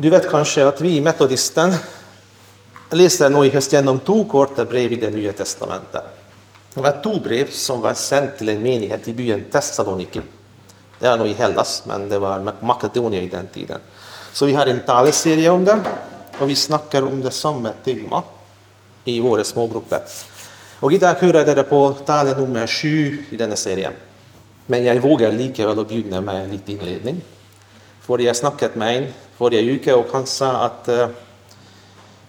Du 0.00 0.10
vet 0.10 0.30
kanske 0.30 0.66
att 0.66 0.80
vi 0.80 0.96
i 0.96 1.00
Metodisten 1.00 1.74
läser 2.90 3.30
nu 3.30 3.46
i 3.46 3.50
höst 3.50 3.72
genom 3.72 3.98
två 3.98 4.24
korta 4.24 4.64
brev 4.64 4.92
i 4.92 4.96
det 4.96 5.10
nya 5.10 5.32
testamentet. 5.32 6.02
Det 6.74 6.80
var 6.80 7.02
två 7.02 7.20
brev 7.20 7.50
som 7.50 7.80
var 7.80 7.94
sända 7.94 8.30
till 8.30 8.48
en 8.48 8.62
menighet 8.62 9.08
i 9.08 9.12
byn 9.12 9.44
Thessaloniki. 9.52 10.20
Det 10.98 11.06
är 11.06 11.16
nog 11.16 11.26
i 11.26 11.32
Hellas, 11.32 11.82
men 11.86 12.08
det 12.08 12.18
var 12.18 12.52
Makedonien 12.60 13.24
i 13.24 13.28
den 13.28 13.46
tiden. 13.46 13.80
Så 14.32 14.46
vi 14.46 14.52
har 14.52 14.66
en 14.66 14.80
taleserie 14.80 15.50
om 15.50 15.64
det 15.64 15.80
och 16.38 16.50
vi 16.50 16.56
snackar 16.56 17.02
om 17.02 17.20
det 17.20 17.30
samma 17.30 17.72
tema 17.84 18.22
i 19.04 19.20
våra 19.20 19.44
smågrupper. 19.44 20.00
Och 20.80 20.92
idag 20.92 21.14
hører 21.14 21.44
dere 21.44 21.62
på 21.62 21.92
tale 22.06 22.38
nummer 22.38 22.66
sju 22.66 23.24
i 23.30 23.36
denna 23.36 23.56
serien. 23.56 23.92
Men 24.66 24.84
jag 24.84 25.00
vågar 25.00 25.32
likevel 25.32 25.78
å 25.78 25.84
begynne 25.84 26.20
med 26.20 26.50
lite 26.50 26.72
inledning. 26.72 27.20
For 28.10 28.18
jeg 28.18 28.34
snakket 28.34 28.74
med 28.74 28.96
en 28.96 29.04
forrige 29.38 29.76
uke, 29.76 29.94
og 29.94 30.08
han 30.10 30.24
sa 30.26 30.64
att 30.64 30.88
uh, 30.88 31.10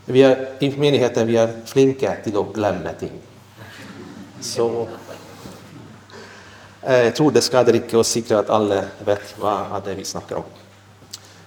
vi 0.05 0.21
er, 0.21 0.35
i 0.61 0.69
menigheten 0.77 1.27
vi 1.27 1.37
är 1.37 1.61
flinke 1.65 2.17
till 2.23 2.37
att 2.37 2.53
glemme 2.53 2.93
ting. 2.99 3.21
Så 4.41 4.87
eh, 6.83 6.89
uh, 6.89 7.05
jeg 7.05 7.15
tror 7.15 7.31
det 7.31 7.41
skader 7.41 7.79
ikke 7.79 7.97
å 7.97 8.03
sikre 8.05 8.43
at 8.43 8.53
alle 8.53 8.83
vet 9.07 9.33
vad 9.41 9.81
det 9.85 9.97
vi 9.97 10.05
snackar 10.05 10.43
om. 10.43 10.53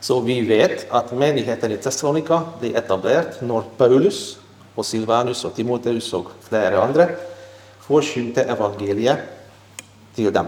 Så 0.00 0.20
vi 0.20 0.40
vet 0.40 0.90
att 0.90 1.12
menigheten 1.12 1.72
i 1.72 1.76
Thessalonika 1.76 2.42
ble 2.60 2.74
etablert 2.74 3.40
när 3.40 3.62
Paulus 3.76 4.36
och 4.74 4.86
Silvanus 4.86 5.44
och 5.44 5.54
Timoteus 5.54 6.12
och 6.12 6.26
flere 6.40 6.82
andra 6.82 7.08
forsynte 7.80 8.42
evangeliet 8.42 9.18
till 10.14 10.32
dem. 10.32 10.46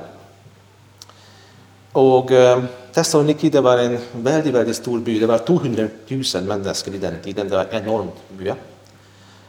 Og 1.93 2.32
Thessaloniki 2.96 3.50
det 3.50 3.60
var 3.60 3.78
en 3.78 3.98
väldigt, 4.12 4.55
väldigt 4.55 4.77
stor 4.77 4.98
by. 4.98 5.18
Det 5.20 5.27
var 5.27 5.38
200 5.38 5.88
000 6.09 6.45
människor 6.45 6.95
i 6.95 6.98
den 6.98 7.14
tiden. 7.24 7.48
Det 7.48 7.56
var 7.56 7.66
en 7.70 7.82
enorm 7.82 8.09
by. 8.38 8.50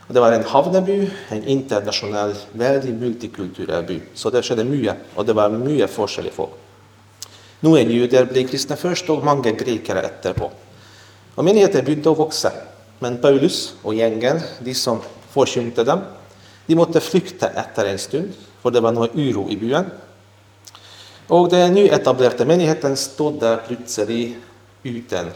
Och 0.08 0.14
det 0.14 0.20
var 0.20 0.32
en 0.32 0.44
havneby, 0.44 1.10
en 1.30 1.44
internationell, 1.44 2.36
väldigt 2.52 2.96
multikulturell 2.96 3.84
by. 3.84 4.02
Så 4.14 4.30
det 4.30 4.42
skedde 4.42 4.64
mycket 4.64 4.96
och 5.16 5.26
det 5.26 5.34
var 5.34 5.50
mycket 5.50 5.90
forskjellige 5.90 6.34
folk. 6.34 6.50
Några 7.60 7.82
judar 7.82 8.26
blev 8.26 8.48
kristna 8.48 8.76
först 8.76 9.10
och 9.10 9.26
många 9.26 9.52
grekere 9.52 10.02
etterpå. 10.02 10.52
Och 11.36 11.46
menigheten 11.46 11.86
begynte 11.86 12.12
att 12.12 12.20
växa. 12.20 12.52
Men 13.00 13.18
Paulus 13.18 13.74
och 13.82 13.96
gängen, 13.96 14.40
de 14.60 14.74
som 14.74 15.00
forkynte 15.30 15.84
dem, 15.84 16.00
de 16.66 16.76
måtte 16.76 17.00
flykta 17.00 17.48
efter 17.50 17.86
en 17.86 17.98
stund, 17.98 18.34
för 18.62 18.72
det 18.72 18.82
var 18.82 18.92
noe 18.92 19.08
uro 19.14 19.50
i 19.50 19.58
byen. 19.58 19.86
Och 21.28 21.50
den 21.50 21.74
nyetablerade 21.74 22.46
menigheten 22.46 22.98
stod 22.98 23.40
där 23.40 23.58
plötsligt 23.68 24.38
utan 24.84 25.32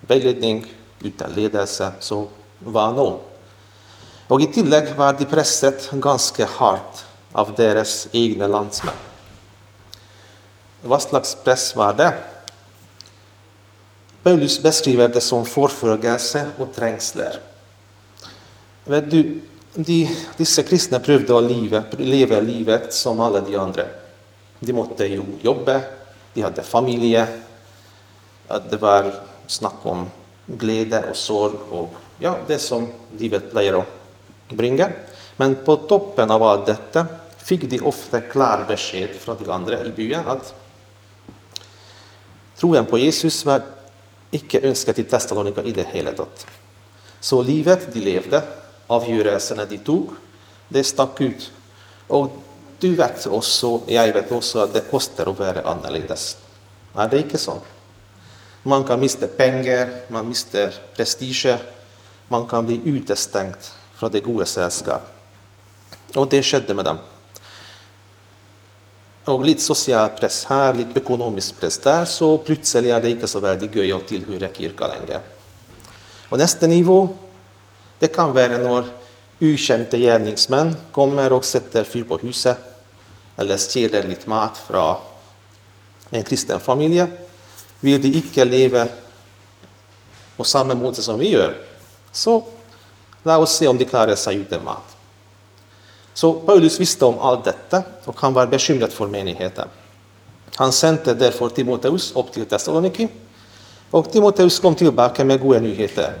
veiledning, 0.00 0.66
utan 1.02 1.32
ledelse. 1.32 1.92
Så 2.00 2.28
hva 2.64 2.92
nå? 2.92 3.20
Och 4.28 4.40
i 4.40 4.46
tillägg 4.46 4.94
var 4.96 5.12
de 5.12 5.24
presset 5.24 5.90
ganska 5.90 6.46
hårt 6.46 7.04
av 7.32 7.54
deras 7.54 8.08
egna 8.12 8.46
landsmän. 8.46 8.94
Vad 10.82 11.02
slags 11.02 11.36
press 11.44 11.76
var 11.76 11.92
det? 11.92 12.14
Paulus 14.22 14.62
beskriver 14.62 15.08
det 15.08 15.20
som 15.20 15.44
forfølgelse 15.46 16.46
och 16.58 16.74
trengsler. 16.74 17.36
Vet 18.84 19.10
du, 19.10 19.40
de, 19.74 20.08
disse 20.36 20.62
kristne 20.62 21.00
prøvde 21.00 21.34
å 21.34 21.40
leve, 21.44 21.82
leve 21.98 22.40
livet 22.40 22.94
som 22.94 23.20
alla 23.20 23.40
de 23.40 23.56
andra. 23.56 23.84
De 24.64 24.72
måtte 24.72 25.06
jo 25.06 25.24
jobbe, 25.42 25.80
de 26.34 26.42
hade 26.42 26.62
familj. 26.62 27.16
Det 28.70 28.76
var 28.80 29.12
snack 29.46 29.86
om 29.86 30.06
glädje 30.46 31.10
och 31.10 31.16
sorg 31.16 31.54
och 31.70 31.94
ja, 32.18 32.36
det 32.46 32.58
som 32.58 32.88
livet 33.18 33.50
pleier 33.52 33.76
å 33.76 33.84
bringe. 34.48 34.88
Men 35.36 35.56
på 35.64 35.76
toppen 35.76 36.30
av 36.30 36.42
allt 36.42 36.66
detta 36.66 37.06
fick 37.38 37.70
de 37.70 37.80
ofta 37.80 38.20
klar 38.20 38.64
besked 38.68 39.10
från 39.10 39.36
de 39.42 39.50
andra 39.50 39.84
i 39.84 39.90
byn 39.90 40.20
att 40.26 40.54
troen 42.56 42.86
på 42.86 42.98
Jesus 42.98 43.44
var 43.44 43.62
ikke 44.32 44.62
ønsket 44.64 44.98
i 44.98 45.04
Testalonika 45.04 45.62
i 45.62 45.72
det 45.72 45.86
hele 45.92 46.12
tatt. 46.12 46.46
Så 47.20 47.42
livet 47.42 47.86
de 47.92 48.00
levde, 48.00 48.40
avgjørelsene 48.90 49.66
de 49.68 49.78
tok, 49.84 50.14
det 50.68 50.84
stakk 50.86 51.20
ut. 51.20 51.46
Og 52.08 52.32
du 52.84 52.94
vet 52.94 53.26
også, 53.26 53.80
jag 53.88 54.12
vet 54.12 54.32
också, 54.32 54.58
att 54.58 54.74
det 54.74 54.90
koster 54.90 55.30
att 55.30 55.38
vara 55.38 55.62
annorlunda. 55.62 56.16
Er 56.96 57.08
det 57.08 57.18
inte 57.18 57.38
så? 57.38 57.60
Man 58.62 58.84
kan 58.84 59.00
mista 59.00 59.26
pengar, 59.26 59.88
man 60.08 60.28
mister 60.28 60.74
prestige, 60.96 61.58
Man 62.28 62.46
kan 62.46 62.66
bli 62.66 62.80
utestängd 62.84 63.56
från 63.94 64.12
det 64.12 64.20
goda 64.20 64.44
sällskapet. 64.44 65.08
Och 66.14 66.28
det 66.28 66.42
skedde 66.42 66.74
med 66.74 66.84
dem. 66.84 66.98
Och 69.24 69.44
lite 69.44 69.60
social 69.60 70.08
press 70.08 70.44
här, 70.44 70.74
lite 70.74 71.00
ekonomisk 71.00 71.60
press 71.60 71.78
där, 71.78 72.04
så 72.04 72.38
plötsligt 72.38 72.84
är 72.84 73.00
det 73.00 73.10
inte 73.10 73.28
så 73.28 73.40
väldigt 73.40 73.74
göj 73.74 73.92
att 73.92 74.08
tillhöra 74.08 74.48
kyrkan 74.54 74.90
längre. 74.90 75.20
Och 76.28 76.38
nästa 76.38 76.66
nivå 76.66 77.08
det 77.98 78.08
kan 78.08 78.32
vara 78.32 78.58
när 78.58 78.84
ukjente 79.40 79.98
gärningsmän 79.98 80.76
kommer 80.92 81.32
och 81.32 81.44
sätter 81.44 81.84
fyr 81.84 82.04
på 82.04 82.18
huset, 82.18 82.73
eller 83.36 83.58
stjeler 83.58 84.08
litt 84.08 84.26
mat 84.30 84.58
fra 84.58 84.96
en 86.10 86.24
kristen 86.24 86.60
familie. 86.60 87.06
Vil 87.80 88.02
de 88.02 88.12
ikke 88.20 88.46
leve 88.46 88.86
på 90.36 90.44
samme 90.44 90.74
måte 90.78 91.02
som 91.02 91.18
vi 91.20 91.34
gjør, 91.34 91.54
så 92.12 92.40
la 93.24 93.38
oss 93.38 93.54
se 93.58 93.68
om 93.70 93.78
de 93.78 93.86
klarer 93.86 94.18
seg 94.18 94.42
uten 94.42 94.64
mat. 94.64 94.94
Så 96.14 96.32
Paulus 96.46 96.78
visste 96.80 97.04
om 97.04 97.18
allt 97.18 97.44
detta 97.44 97.82
och 98.04 98.20
han 98.20 98.34
var 98.34 98.46
bekymrad 98.46 98.92
för 98.92 99.06
menigheten. 99.06 99.68
Han 100.56 100.72
sände 100.72 101.14
därför 101.14 101.48
Timoteus 101.48 102.12
upp 102.16 102.32
till 102.32 102.46
Thessaloniki 102.46 103.08
och 103.90 104.12
Timoteus 104.12 104.58
kom 104.58 104.74
tillbaka 104.74 105.24
med 105.24 105.40
goda 105.40 105.60
nyheter. 105.60 106.12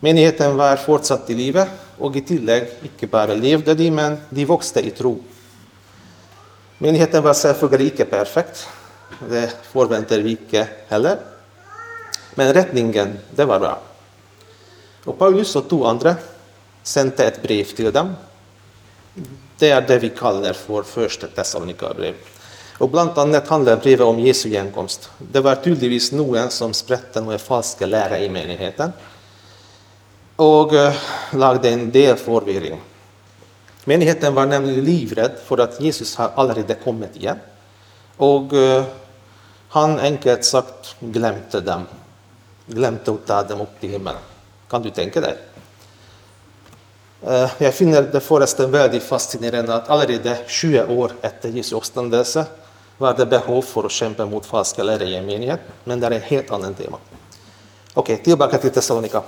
Menigheten 0.00 0.56
var 0.56 0.76
fortsatt 0.76 1.30
i 1.30 1.34
livet 1.34 1.68
och 1.98 2.16
i 2.16 2.20
tillägg 2.20 2.68
inte 2.82 3.06
bara 3.06 3.34
levde 3.34 3.74
de, 3.74 3.90
men 3.90 4.16
de 4.30 4.44
växte 4.44 4.80
i 4.80 4.90
tro. 4.90 5.18
Menigheten 6.84 7.24
var 7.24 7.32
selvfølgelig 7.32 7.92
ikke 7.92 8.04
perfekt. 8.04 8.66
Det 9.30 9.48
förväntar 9.72 10.20
vi 10.20 10.36
ikke 10.36 10.66
heller. 10.88 11.16
Men 12.34 12.52
retningen, 12.52 13.18
det 13.30 13.48
var 13.48 13.58
bra. 13.58 13.78
Og 15.04 15.18
Paulus 15.18 15.56
och 15.56 15.68
to 15.68 15.84
andra 15.84 16.16
sände 16.82 17.24
ett 17.24 17.42
brev 17.42 17.64
till 17.64 17.92
dem 17.92 18.14
det 19.58 19.70
är 19.70 19.80
det 19.80 19.98
vi 19.98 20.08
kallar 20.08 20.52
för 20.52 21.26
Tessalonika-brev. 21.34 22.14
Og 22.78 22.90
bland 22.90 23.18
annat 23.18 23.48
handlar 23.48 23.76
brevet 23.76 24.06
om 24.06 24.18
Jesu 24.18 24.48
gjenkomst. 24.48 25.10
Det 25.18 25.40
var 25.40 25.54
tydeligvis 25.54 26.12
noen 26.12 26.50
som 26.50 26.72
spredte 26.74 27.22
noen 27.22 27.38
falske 27.38 27.86
lærer 27.86 28.24
i 28.26 28.28
menigheten 28.28 28.92
och 30.36 30.74
eh, 30.74 30.94
lagde 31.32 31.70
en 31.70 31.90
del 31.90 32.16
forvirring. 32.16 32.80
Menigheten 33.84 34.34
var 34.34 34.46
nämligen 34.46 34.84
livrädd 34.84 35.32
för 35.44 35.58
att 35.58 35.80
Jesus 35.80 36.16
har 36.16 36.30
allerede 36.34 36.74
kommit 36.74 37.16
igen. 37.16 37.38
Och 38.16 38.52
eh, 38.52 38.84
han 39.68 40.00
enkelt 40.00 40.44
sagt 40.44 40.96
glömde 41.00 41.60
dem. 41.60 41.86
Glömde 42.66 43.12
att 43.12 43.26
ta 43.26 43.42
dem 43.42 43.60
upp 43.60 43.80
till 43.80 43.90
himlen. 43.90 44.14
Kan 44.70 44.82
du 44.82 44.90
tänka 44.90 45.20
dig? 45.20 45.36
Eh, 47.26 47.50
jag 47.58 47.74
finner 47.74 48.02
det 48.02 48.20
förresten 48.20 48.70
väldigt 48.70 49.02
fascinerande 49.02 49.74
att 49.74 49.90
allerede 49.90 50.38
20 50.46 50.84
år 50.84 51.12
efter 51.22 51.48
Jesu 51.48 51.76
uppståndelse 51.76 52.44
var 52.98 53.14
det 53.14 53.26
behov 53.26 53.62
för 53.62 53.84
att 53.84 53.90
kämpa 53.90 54.26
mot 54.26 54.46
falska 54.46 54.82
lärare 54.82 55.10
i 55.10 55.20
menighet, 55.20 55.60
men 55.84 56.00
det 56.00 56.06
är 56.06 56.10
ett 56.10 56.22
helt 56.22 56.50
annat 56.50 56.78
tema. 56.78 56.98
Okej, 57.94 58.14
okay, 58.14 58.24
tillbaka 58.24 58.58
till 58.58 58.70
Thessalonika. 58.70 59.18
Eh, 59.18 59.22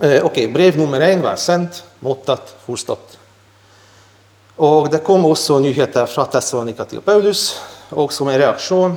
Okej, 0.00 0.22
okay, 0.22 0.48
brev 0.48 0.78
nummer 0.78 1.00
en 1.00 1.22
var 1.22 1.36
sänt, 1.36 1.84
måttat, 2.00 2.56
förstått. 2.66 3.18
Och 4.56 4.90
det 4.90 4.98
kom 4.98 5.24
också 5.24 5.58
nyheter 5.58 6.06
från 6.06 6.26
Thessalonika 6.26 6.84
till 6.84 7.00
Paulus 7.00 7.60
och 7.88 8.12
som 8.12 8.28
en 8.28 8.38
reaktion 8.38 8.96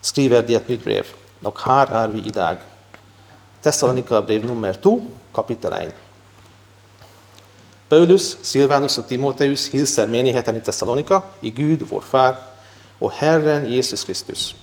skriver 0.00 0.42
de 0.42 0.54
ett 0.54 0.68
nytt 0.68 0.84
brev. 0.84 1.06
Och 1.42 1.60
här 1.60 1.86
är 1.92 2.08
vi 2.08 2.22
idag. 2.26 2.56
Thessalonika 3.62 4.22
brev 4.22 4.44
nummer 4.44 4.72
2, 4.72 5.02
kapitel 5.34 5.72
1. 5.72 5.94
Paulus, 7.88 8.38
Silvanus 8.42 8.98
och 8.98 9.08
Timoteus 9.08 9.72
hälsar 9.72 10.06
menigheten 10.06 10.56
i 10.56 10.60
Thessalonika 10.60 11.22
i 11.40 11.50
Gud, 11.50 11.82
vår 11.90 12.00
far, 12.00 12.36
och 12.98 13.12
Herren 13.12 13.72
Jesus 13.72 14.04
Kristus. 14.04 14.54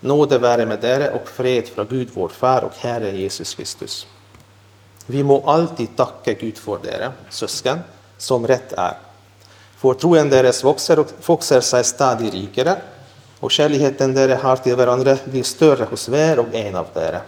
Nåde 0.00 0.38
vare 0.38 0.66
med 0.66 0.84
er 0.84 1.10
och 1.10 1.28
fred 1.28 1.68
från 1.68 1.86
Gud, 1.86 2.08
vår 2.14 2.28
far 2.28 2.62
och 2.62 2.72
Herren 2.78 3.16
Jesus 3.16 3.54
Kristus. 3.54 4.06
Vi 5.06 5.22
må 5.22 5.50
alltid 5.50 5.96
tacka 5.96 6.32
Gud 6.32 6.58
för 6.58 6.78
dere, 6.82 7.12
syskon, 7.30 7.78
som 8.18 8.46
rätt 8.46 8.72
är. 8.72 8.96
För 9.84 9.94
troen 9.94 10.30
deres 10.30 10.64
växer, 10.64 10.98
och 10.98 11.06
vokser 11.26 11.60
sig 11.60 11.84
stadig 11.84 12.34
rikare, 12.34 12.76
och 13.40 13.50
kärleken 13.50 14.14
dere 14.14 14.34
har 14.34 14.56
till 14.56 14.76
varandra 14.76 15.16
blir 15.24 15.42
större 15.42 15.84
hos 15.84 16.08
var 16.08 16.38
och 16.38 16.54
en 16.54 16.76
av 16.76 16.86
dere. 16.94 17.20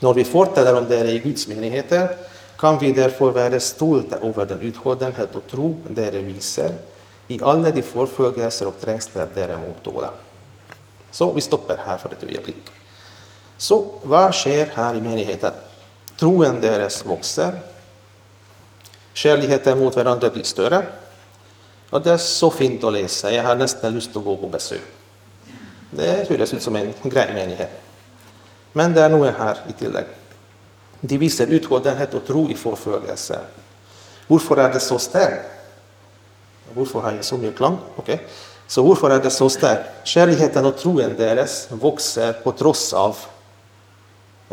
Når 0.00 0.14
vi 0.14 0.24
fortäller 0.24 0.74
om 0.74 0.88
dere 0.88 1.10
i 1.10 1.18
Guds 1.18 1.48
menigheter, 1.48 2.16
kan 2.58 2.78
vi 2.78 2.92
därför 2.92 3.30
vara 3.30 3.60
stolta 3.60 4.16
över 4.16 4.46
den 4.46 4.60
uthållighet 4.60 5.34
och 5.34 5.46
tro 5.50 5.76
dere 5.88 6.18
visar 6.18 6.70
i 7.28 7.40
alla 7.42 7.70
de 7.70 7.82
förföljelser 7.82 8.66
och 8.66 8.80
trängslar 8.80 9.28
dere 9.34 9.56
må. 9.56 10.04
Så 11.10 11.32
vi 11.32 11.40
stoppar 11.40 11.76
här 11.86 11.96
för 11.96 12.08
ett 12.08 12.22
ögonblick. 12.22 12.64
Så 13.56 13.84
vad 14.02 14.34
sker 14.34 14.66
här 14.74 14.94
i 14.94 15.00
menigheten? 15.00 15.52
Troen 16.18 16.60
deres 16.60 17.06
växer. 17.06 17.52
Kärligheten 19.12 19.78
mot 19.78 19.96
varandra 19.96 20.30
blir 20.30 20.44
större. 20.44 20.86
Og 21.90 22.02
det 22.04 22.12
er 22.14 22.22
så 22.22 22.50
fint 22.54 22.84
å 22.86 22.92
lese. 22.94 23.32
Jeg 23.34 23.44
har 23.44 23.58
nesten 23.58 23.96
lyst 23.96 24.12
til 24.14 24.22
å 24.22 24.28
gå 24.28 24.36
på 24.40 24.50
besøk. 24.52 24.84
Det 25.90 26.10
høres 26.28 26.52
ut 26.54 26.62
som 26.62 26.76
en 26.78 26.92
grei 27.10 27.26
menighet. 27.34 27.72
Men 28.78 28.94
det 28.94 29.02
er 29.02 29.10
noe 29.10 29.32
her 29.34 29.64
i 29.66 29.74
tillegg. 29.74 30.12
De 31.00 31.16
viser 31.18 31.50
utholdenhet 31.56 32.14
og 32.14 32.22
tro 32.26 32.44
i 32.52 32.54
forfølgelse. 32.58 33.40
Hvorfor 34.28 34.62
er 34.62 34.70
det 34.70 34.82
så 34.84 35.00
sterkt? 35.02 35.56
Hvorfor 36.70 37.02
har 37.02 37.16
jeg 37.16 37.26
så 37.26 37.38
mye 37.40 37.54
klang? 37.56 37.80
Okay. 37.98 38.20
Så 38.70 38.84
hvorfor 38.86 39.10
er 39.10 39.18
det 39.18 39.32
så 39.34 39.48
sterkt? 39.50 39.88
Kjærligheten 40.06 40.68
og 40.68 40.76
troen 40.78 41.16
deres 41.18 41.64
vokser 41.74 42.36
på 42.44 42.52
tross 42.54 42.92
av, 42.94 43.18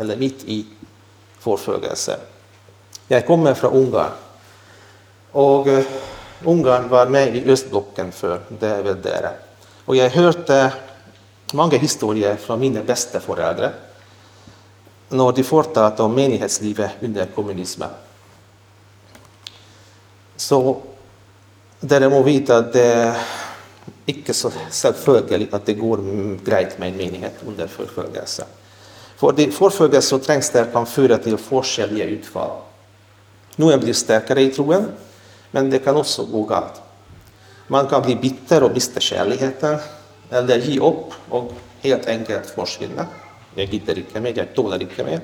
eller 0.02 0.18
midt 0.18 0.42
i, 0.50 0.64
forfølgelse. 1.38 2.16
Jeg 3.08 3.24
kommer 3.28 3.54
fra 3.54 3.70
Ungarn. 3.70 4.16
Og 5.38 5.70
Ungarn 6.44 6.88
var 6.88 7.06
med 7.06 7.36
i 7.36 7.50
östblocken 7.50 8.12
för 8.12 8.40
det 8.48 8.66
är 8.66 8.82
väl 8.82 9.02
där. 9.02 9.30
Och 9.84 9.96
jag 9.96 10.10
har 10.10 10.22
hört 10.22 10.50
eh, 10.50 10.68
många 11.52 11.78
historier 11.78 12.36
från 12.36 12.60
mina 12.60 12.82
bästa 12.82 13.20
föräldrar 13.20 13.72
när 15.08 15.32
de 15.32 15.44
fortsatte 15.44 16.02
om 16.02 16.14
menighetslivet 16.14 16.90
under 17.00 17.26
kommunismen. 17.26 17.88
Så 20.36 20.76
däremot 21.80 22.18
må 22.18 22.22
vite 22.22 22.56
att 22.56 22.72
det 22.72 22.84
är 22.84 23.16
inte 24.06 24.34
så 24.34 24.52
selvfølgelig 24.70 25.48
att 25.52 25.66
det 25.66 25.74
går 25.74 25.98
grejt 26.44 26.78
med 26.78 26.88
en 26.88 26.96
menighet 26.96 27.34
under 27.46 27.66
förföljelse. 27.66 28.44
För 29.16 29.32
de 29.32 29.50
förföljelse 29.50 30.14
och 30.14 30.22
trängsel 30.22 30.66
kan 30.72 30.86
föra 30.86 31.18
till 31.18 31.36
forskjellige 31.36 32.04
utfall. 32.04 32.50
Noen 33.56 33.80
blir 33.80 33.92
starkare 33.92 34.40
i 34.42 34.50
troen, 34.50 34.86
men 35.50 35.70
det 35.70 35.78
kan 35.78 35.96
också 35.96 36.24
gå 36.24 36.42
galt. 36.42 36.82
Man 37.66 37.86
kan 37.86 38.02
bli 38.02 38.16
bitter 38.16 38.62
och 38.62 38.72
mista 38.72 39.00
kärleken 39.00 39.52
eller 40.30 40.58
ge 40.58 40.80
upp 40.80 41.12
och 41.28 41.52
helt 41.80 42.06
enkelt 42.06 42.46
försvinna. 42.46 43.06
Jag 43.54 43.66
gidder 43.66 43.98
inte 43.98 44.20
mer, 44.20 44.32
jag 44.36 44.54
tåler 44.54 44.82
inte 44.82 45.04
mer. 45.04 45.20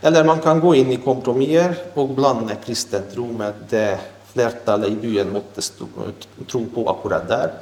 Eller 0.00 0.24
man 0.24 0.40
kan 0.40 0.60
gå 0.60 0.74
in 0.74 0.92
i 0.92 0.96
kompromisser 0.96 1.74
och 1.94 2.08
blanda 2.08 2.54
kristen 2.54 3.02
tro 3.14 3.32
med 3.32 3.54
det 3.68 3.98
flertallet 4.32 4.90
i 4.90 4.96
byen 4.96 5.32
måtte 5.32 5.60
tro 6.50 6.66
på 6.74 6.90
akkurat 6.90 7.28
där. 7.28 7.52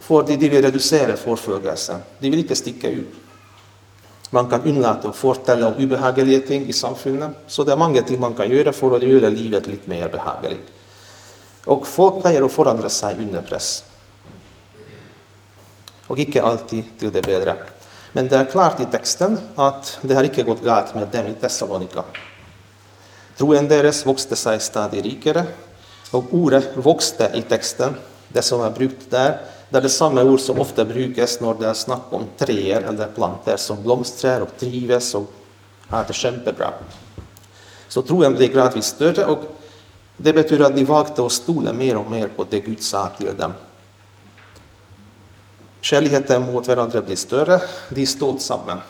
För 0.00 0.22
de 0.22 0.36
vill 0.36 0.62
reducera 0.62 1.16
förföljelsen. 1.16 2.00
De 2.18 2.30
vill 2.30 2.38
inte 2.38 2.56
sticka 2.56 2.90
ut. 2.90 3.14
Man 4.32 4.48
kan 4.48 4.64
unnlate 4.64 5.10
å 5.10 5.16
fortelle 5.16 5.68
om 5.68 5.76
ubehagelige 5.76 6.46
ting 6.48 6.64
i 6.68 6.76
samfunnet. 6.76 7.44
Så 7.46 7.66
det 7.68 7.74
er 7.74 7.80
mange 7.80 8.00
ting 8.08 8.20
man 8.20 8.36
kan 8.36 8.48
gjøre 8.48 8.72
for 8.72 8.96
å 8.96 9.00
gjøre 9.02 9.30
livet 9.32 9.68
litt 9.68 9.84
mer 9.90 10.08
behagelig. 10.12 10.60
Og 11.68 11.84
folk 11.86 12.22
pleier 12.22 12.42
å 12.42 12.50
forandre 12.50 12.90
seg 12.90 13.20
under 13.22 13.44
press. 13.46 13.82
Og 16.08 16.18
ikke 16.24 16.42
alltid 16.44 16.96
til 17.00 17.12
det 17.12 17.22
bedre. 17.26 17.58
Men 18.16 18.28
det 18.28 18.38
er 18.40 18.50
klart 18.50 18.80
i 18.80 18.88
teksten 18.92 19.38
at 19.60 19.98
det 20.04 20.16
har 20.16 20.26
ikke 20.28 20.44
gått 20.48 20.64
galt 20.64 20.92
med 20.96 21.12
dem 21.12 21.30
i 21.30 21.36
Tessalonika. 21.40 22.04
Troen 23.38 23.68
deres 23.68 24.02
vokste 24.04 24.36
seg 24.36 24.60
stadig 24.60 25.04
rikere, 25.06 25.46
og 26.12 26.32
ordet 26.36 26.74
'vokste' 26.76 27.30
i 27.34 27.42
teksten, 27.48 27.96
det 28.28 28.44
som 28.44 28.60
er 28.60 28.70
brukt 28.70 29.08
der, 29.10 29.38
det 29.72 29.78
är 29.78 29.82
det 29.82 30.22
ord 30.24 30.40
som 30.40 30.60
ofta 30.60 30.84
brukas 30.84 31.40
när 31.40 31.54
det 31.54 31.66
är 31.66 31.74
snack 31.74 32.02
om 32.10 32.24
träd 32.38 32.84
eller 32.84 33.06
planter 33.06 33.56
som 33.56 33.82
blomstrar 33.82 34.40
och 34.40 34.58
trivs 34.58 35.14
och 35.14 35.32
har 35.88 36.04
det 36.04 36.12
kämpebra. 36.12 36.72
Så 37.88 38.02
troen 38.02 38.34
blir 38.34 38.48
gradvis 38.48 38.84
större 38.84 39.24
och 39.24 39.38
det 40.16 40.32
betyder 40.32 40.64
att 40.64 40.76
de 40.76 40.84
vakta 40.84 41.22
och 41.22 41.32
stola 41.32 41.72
mer 41.72 41.96
och 41.96 42.10
mer 42.10 42.28
på 42.28 42.46
det 42.50 42.60
Gud 42.60 42.82
sa 42.82 43.08
till 43.18 43.36
dem. 43.36 43.52
Kärligheten 45.80 46.52
mot 46.52 46.68
varandra 46.68 47.00
blir 47.00 47.16
större. 47.16 47.60
de 47.88 48.06
står 48.06 48.38
samman. 48.38 48.80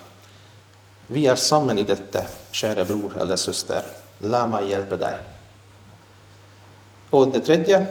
Vi 1.06 1.26
är 1.26 1.36
samman 1.36 1.78
i 1.78 1.82
detta, 1.82 2.20
kära 2.50 2.84
bror 2.84 3.12
eller 3.20 3.36
syster. 3.36 3.82
Lär 4.18 4.46
mig 4.46 4.70
hjälpa 4.70 4.96
dig. 4.96 5.14
Och 7.10 7.28
det 7.28 7.40
tredje 7.40 7.86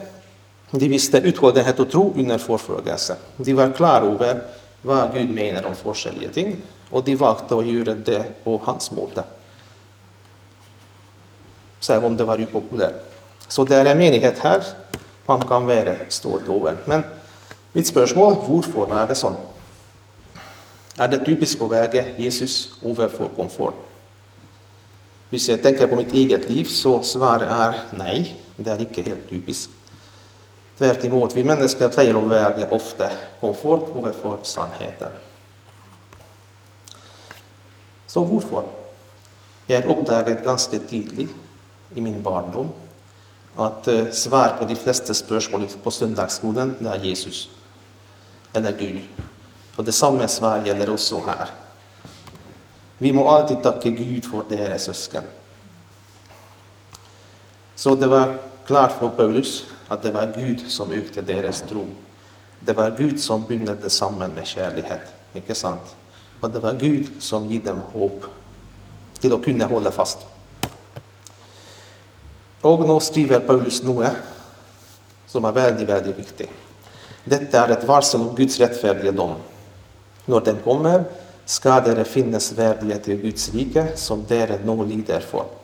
de 0.72 0.88
visste 0.88 1.18
utholdenhet 1.18 1.80
och 1.80 1.92
tro 1.92 2.14
under 2.18 2.38
förfrågelsen. 2.38 3.18
De 3.38 3.54
var 3.54 3.72
klara 3.72 4.06
över 4.06 4.42
vad 4.82 5.14
Gud 5.14 5.30
menar 5.30 5.66
om 5.66 5.76
forskjellige 5.76 6.30
ting, 6.30 6.58
och 6.90 7.04
de 7.04 7.16
valde 7.16 7.58
att 7.58 7.66
göra 7.66 7.94
det 7.94 8.44
på 8.44 8.62
hans 8.64 8.92
måte. 8.92 9.24
Även 11.90 12.04
om 12.04 12.18
det 12.18 12.24
var 12.24 12.40
upopulärt. 12.40 12.94
Så 13.48 13.66
det 13.66 13.76
är 13.76 13.86
en 13.86 13.98
menighet 13.98 14.40
här, 14.40 14.64
man 15.26 15.42
kan 15.42 15.66
vara 15.66 15.96
stolt 16.10 16.50
över. 16.50 16.78
Men 16.86 17.04
mitt 17.72 17.88
spörsmål, 17.88 18.36
varför 18.48 19.00
är 19.00 19.08
det 19.08 19.16
så? 19.16 19.34
Är 20.98 21.08
det 21.08 21.26
typiskt 21.26 21.62
att 21.62 21.72
väga 21.72 22.18
Jesus 22.18 22.70
overfor 22.82 23.30
komfort? 23.36 23.74
Om 25.32 25.38
jag 25.48 25.64
tänker 25.64 25.88
på 25.88 25.96
mitt 25.96 26.14
eget 26.14 26.50
liv, 26.50 26.66
så 26.66 27.04
svaret 27.04 27.50
är 27.50 27.76
nej. 27.92 28.36
Det 28.56 28.72
är 28.72 28.80
inte 28.80 29.02
helt 29.02 29.30
typiskt. 29.30 29.72
Tvert 30.82 31.04
imot, 31.06 31.36
vi 31.38 31.44
mennesker 31.46 31.92
pleier 31.94 32.18
å 32.18 32.24
velge 32.26 32.66
ofte 32.74 33.06
komfort 33.38 33.92
overfor 33.94 34.40
sannheten. 34.50 35.14
Så 38.10 38.24
hvorfor? 38.26 38.66
Jeg 39.70 39.86
oppdaget 39.86 40.42
ganske 40.42 40.80
tidlig 40.90 41.28
i 41.94 42.02
min 42.02 42.18
barndom 42.26 42.72
at 43.62 43.86
eh, 43.94 44.10
svar 44.10 44.56
på 44.58 44.66
de 44.66 44.74
fleste 44.80 45.14
spørsmål 45.14 45.68
på 45.84 45.94
søndagsskolen 45.94 46.74
det 46.80 46.90
er 46.90 47.06
Jesus 47.12 47.44
eller 48.58 48.74
Gud. 48.80 49.06
Og 49.78 49.86
det 49.86 49.94
samme 49.94 50.26
svar 50.34 50.64
gjelder 50.66 50.90
også 50.96 51.20
her. 51.28 51.52
Vi 52.98 53.12
må 53.14 53.28
alltid 53.30 53.62
takke 53.62 53.94
Gud 53.94 54.26
for 54.26 54.50
dere 54.50 54.82
søsken. 54.82 55.30
Så 57.76 57.94
det 57.96 58.10
var 58.10 58.34
klart 58.66 58.98
for 58.98 59.14
Paulus 59.14 59.60
att 59.92 60.04
det 60.04 60.12
var 60.12 60.34
Gud 60.36 60.72
som 60.72 60.92
økte 60.92 61.22
deras 61.22 61.62
tro. 61.62 61.86
Det 62.60 62.74
var 62.74 62.96
Gud 62.98 63.20
som 63.20 63.44
bindade 63.44 63.82
det 63.82 63.90
sammen 63.90 64.32
med 64.32 64.48
kärlighet, 64.48 65.02
inte 65.34 65.56
sant? 65.56 65.96
Och 66.40 66.50
det 66.50 66.60
var 66.60 66.74
Gud 66.74 67.08
som 67.20 67.50
gav 67.50 67.64
dem 67.64 67.82
hopp 67.94 68.24
till 69.20 69.34
att 69.34 69.44
kunna 69.44 69.66
hålla 69.66 69.92
fast. 69.92 70.18
Och 72.62 72.88
nu 72.88 73.00
skriver 73.00 73.40
Paulus 73.40 73.84
noe 73.84 74.12
som 75.28 75.46
är 75.46 75.52
väldigt, 75.52 75.90
väldigt 75.90 76.20
viktig. 76.20 76.50
Detta 77.24 77.68
är 77.68 77.70
ett 77.70 77.84
varsel 77.84 78.22
om 78.22 78.36
Guds 78.36 78.60
rättfärdiga 78.60 79.12
dom. 79.12 79.36
När 80.26 80.40
den 80.40 80.58
kommer, 80.64 81.04
ska 81.46 81.82
det 81.82 82.06
finnas 82.06 82.52
värdighet 82.52 83.08
i 83.08 83.18
Guds 83.18 83.54
rike, 83.54 83.88
som 83.96 84.26
dere 84.28 84.60
nu 84.66 84.86
lider 84.86 85.20
för. 85.20 85.61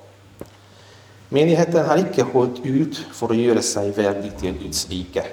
Menigheten 1.29 1.85
har 1.85 1.99
ikke 1.99 2.23
holdt 2.31 2.61
ut 2.63 3.01
for 3.15 3.33
å 3.33 3.37
gjøre 3.37 3.63
seg 3.65 3.91
verdig 3.97 4.31
til 4.39 4.55
Guds 4.61 4.85
rike. 4.91 5.25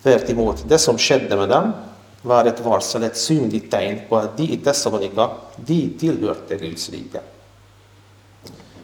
Tvert 0.00 0.32
imot. 0.32 0.62
Det 0.64 0.78
som 0.80 0.96
skjedde 0.96 1.36
med 1.36 1.52
dem, 1.52 1.74
var 2.22 2.48
et 2.48 2.60
varsel, 2.64 3.04
et 3.04 3.16
synlig 3.16 3.66
tegn 3.72 4.02
på 4.08 4.16
at 4.18 4.34
de 4.36 4.46
i 4.52 4.58
Tessalonika 4.60 5.28
de 5.56 5.78
tilhørte 6.00 6.56
Guds 6.60 6.88
rike. 6.92 7.22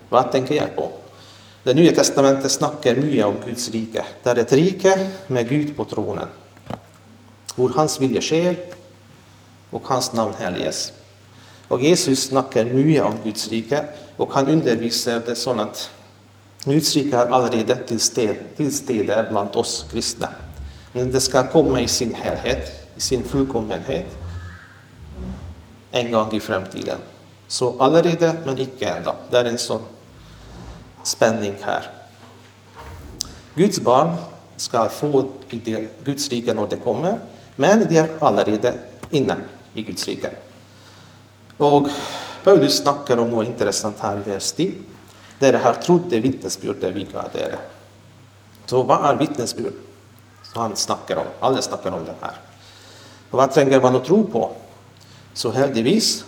Hva 0.08 0.22
tenker 0.32 0.56
jeg 0.56 0.72
på? 0.76 0.86
Det 1.66 1.74
nye 1.74 1.92
testamentet 1.96 2.52
snakker 2.52 3.00
mye 3.00 3.24
om 3.26 3.40
Guds 3.42 3.66
rike. 3.74 4.04
Det 4.22 4.32
er 4.32 4.40
et 4.44 4.54
rike 4.54 4.92
med 5.34 5.48
Gud 5.50 5.72
på 5.76 5.88
tronen, 5.90 6.30
hvor 7.56 7.74
Hans 7.74 7.96
vilje 8.00 8.22
skjer, 8.22 8.60
og 9.74 9.82
Hans 9.88 10.12
navn 10.14 10.36
helliges. 10.38 10.92
Och 11.68 11.82
Jesus 11.82 12.28
snackar 12.28 12.64
mye 12.64 13.02
om 13.02 13.14
Guds 13.24 13.48
rike, 13.48 13.84
och 14.16 14.32
han 14.34 14.48
underviser 14.48 15.20
det 15.26 15.34
sånn 15.36 15.60
at 15.60 15.88
Guds 16.64 16.92
rike 16.94 17.16
er 17.18 17.32
allerede 17.34 17.74
til 17.88 17.98
stede, 18.00 18.36
til 18.56 18.70
stede 18.74 19.16
blant 19.30 19.56
oss 19.58 19.80
kristne. 19.90 20.30
Men 20.94 21.10
det 21.12 21.22
skal 21.22 21.50
komme 21.52 21.82
i 21.82 21.88
sin 21.90 22.14
helhet, 22.14 22.70
i 22.96 23.02
sin 23.02 23.24
fullkommenhet, 23.24 24.06
en 25.92 26.10
gang 26.10 26.32
i 26.34 26.40
fremtiden. 26.40 27.02
Så 27.48 27.74
allerede, 27.80 28.32
men 28.46 28.58
ikke 28.58 28.88
ennå. 28.90 29.14
Det 29.30 29.38
er 29.38 29.50
en 29.50 29.60
sånn 29.60 29.84
spänning 31.06 31.54
här. 31.62 31.90
Guds 33.54 33.78
barn 33.80 34.16
ska 34.56 34.88
få 34.88 35.24
Guds 36.04 36.28
rike 36.28 36.54
när 36.54 36.66
det 36.66 36.76
kommer, 36.76 37.18
men 37.56 37.86
de 37.88 37.98
är 37.98 38.08
allerede 38.20 38.74
inne 39.10 39.36
i 39.74 39.82
Guds 39.82 40.08
rike. 40.08 40.30
Och 41.56 41.88
Paulus 42.44 42.76
snackar 42.76 43.16
om 43.16 43.30
något 43.30 43.46
intressant 43.46 43.96
här 44.00 44.16
i 44.16 44.30
vers 44.30 44.52
10. 44.52 44.72
Dere 45.38 45.52
det 45.52 45.58
här 45.58 45.76
det 46.10 46.20
vitnesbyrdet 46.20 46.96
vi 46.96 47.04
det 47.04 47.38
dere. 47.38 47.58
Så 48.66 48.82
vad 48.82 49.04
är 49.04 49.14
vitnesbyrd? 49.14 49.72
Så 50.52 50.60
han 50.60 50.76
snackar 50.76 51.16
om. 51.16 51.26
alla 51.40 51.62
snackar 51.62 51.92
om 51.92 52.04
det 52.04 52.14
här. 52.20 52.34
Och 53.30 53.38
vad 53.38 53.52
tränger 53.52 53.80
man 53.80 53.96
att 53.96 54.04
tro 54.04 54.26
på? 54.26 54.52
Så 55.34 55.50
heldigvis 55.50 56.24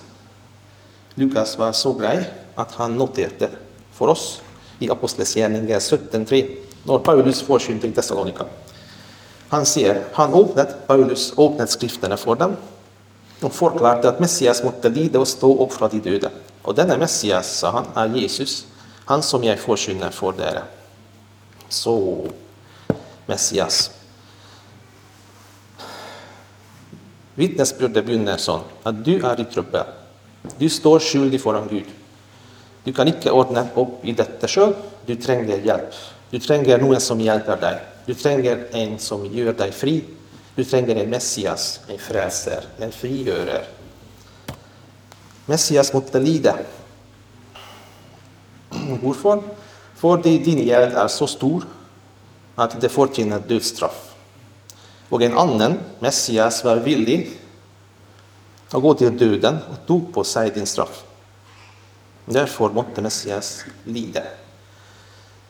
Lukas 1.14 1.58
var 1.58 1.72
så 1.72 1.92
grej 1.92 2.30
att 2.54 2.72
han 2.72 2.96
noterade 2.96 3.50
för 3.92 4.06
oss 4.08 4.42
i 4.78 4.90
Apostlagärningarna 4.90 5.78
17.3, 5.78 6.56
när 6.82 6.98
Paulus 6.98 7.42
forkynte 7.42 7.86
i 7.86 7.92
Thessalonika. 7.92 8.44
Han 9.48 9.66
sier 9.66 10.04
han 10.12 10.34
öppnade 10.34 10.72
Paulus 10.86 11.32
öppnade 11.38 11.66
skrifterna 11.66 12.16
för 12.16 12.34
dem 12.34 12.56
og 13.42 13.54
forklarte 13.54 14.10
at 14.10 14.20
Messias 14.22 14.62
måtte 14.64 14.90
lide 14.90 15.20
og 15.20 15.28
stå 15.28 15.50
opp 15.62 15.74
fra 15.76 15.88
de 15.92 16.00
døde. 16.02 16.30
Og 16.64 16.74
denne 16.76 16.98
Messias, 17.00 17.50
sa 17.60 17.70
han, 17.76 17.86
er 17.96 18.16
Jesus, 18.18 18.64
han 19.08 19.22
som 19.22 19.44
jeg 19.44 19.60
forkynner 19.62 20.12
for 20.12 20.36
dere. 20.36 20.64
Så 21.70 21.94
Messias. 23.28 23.88
Vitnesbyrdet 27.38 28.02
begynner 28.02 28.40
sånn 28.42 28.66
at 28.88 28.98
du 29.06 29.14
er 29.20 29.38
i 29.38 29.46
trøbbel. 29.46 29.94
Du 30.58 30.66
står 30.72 31.02
skyldig 31.04 31.38
foran 31.40 31.68
Gud. 31.70 31.86
Du 32.84 32.90
kan 32.96 33.08
ikke 33.10 33.34
ordne 33.34 33.66
opp 33.78 34.02
i 34.06 34.14
dette 34.16 34.48
sjøl. 34.50 34.74
Du 35.06 35.14
trenger 35.20 35.62
hjelp. 35.62 35.94
Du 36.32 36.38
trenger 36.42 36.80
noen 36.82 37.00
som 37.00 37.20
hjelper 37.20 37.60
deg. 37.60 37.80
Du 38.08 38.14
trenger 38.16 38.66
en 38.76 38.96
som 39.00 39.24
gjør 39.28 39.54
deg 39.56 39.74
fri. 39.76 40.00
Du 40.58 40.64
tränger 40.64 40.96
en 40.96 41.10
Messias, 41.10 41.80
en 41.86 41.98
frelser, 41.98 42.64
en 42.78 42.92
frigörare 42.92 43.64
Messias 45.46 45.92
måtte 45.92 46.20
lida 46.20 46.58
Varför? 49.02 49.42
För 49.94 50.16
din 50.16 50.58
gärd 50.58 50.92
är 50.92 51.08
så 51.08 51.26
stor 51.26 51.64
att 52.54 52.80
det 52.80 52.88
förtjänar 52.88 53.40
dödsstraff. 53.48 54.14
Och 55.08 55.22
en 55.22 55.38
annan 55.38 55.78
Messias, 55.98 56.64
var 56.64 56.76
villig 56.76 57.30
att 58.70 58.82
gå 58.82 58.94
till 58.94 59.18
döden 59.18 59.58
och 59.70 59.86
tog 59.86 60.14
på 60.14 60.24
sig 60.24 60.50
din 60.50 60.66
straff. 60.66 61.04
Därför 62.24 62.68
måtte 62.68 63.02
Messias 63.02 63.64
lida 63.84 64.22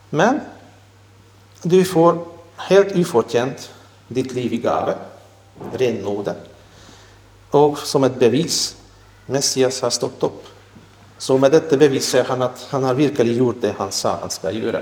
Men 0.09 0.39
du 1.61 1.85
får 1.85 2.25
helt 2.55 2.95
oförtjänt 2.95 3.71
ditt 4.09 4.33
liv 4.33 4.53
i 4.53 4.57
gave, 4.57 4.95
ren 5.73 6.25
Och 7.51 7.77
som 7.77 8.03
ett 8.03 8.19
bevis 8.19 8.75
Messias 9.25 9.81
har 9.81 9.89
stått 9.89 10.23
upp. 10.23 10.45
Så 11.17 11.37
med 11.37 11.51
detta 11.51 11.77
bevisar 11.77 12.23
han 12.23 12.41
att 12.41 12.67
han 12.69 12.83
har 12.83 12.93
verkligen 12.93 13.37
gjort 13.37 13.61
det 13.61 13.75
han 13.77 13.91
sa 13.91 14.17
han 14.21 14.29
ska 14.29 14.51
göra. 14.51 14.81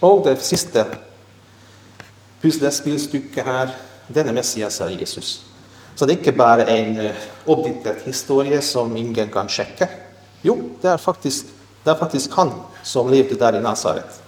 Och 0.00 0.26
det 0.26 0.36
sista 0.36 0.84
pusselspelstycket 2.40 3.46
här, 3.46 3.70
denne 4.06 4.32
Messias 4.32 4.80
är 4.80 4.90
Jesus. 4.90 5.44
Så 5.94 6.06
det 6.06 6.12
är 6.12 6.18
inte 6.18 6.32
bara 6.32 6.64
en 6.66 7.00
eh, 7.00 7.12
objektiv 7.44 7.94
historia 8.04 8.62
som 8.62 8.96
ingen 8.96 9.28
kan 9.28 9.48
checka. 9.48 9.88
Jo, 10.42 10.70
det 10.80 10.88
är 10.88 10.96
faktiskt 10.96 11.46
det 11.86 11.90
är 11.90 11.94
faktiskt 11.94 12.32
han 12.32 12.50
som 12.82 13.10
levde 13.10 13.34
där 13.34 13.58
i 13.58 13.60
Nasaret. 13.60 14.22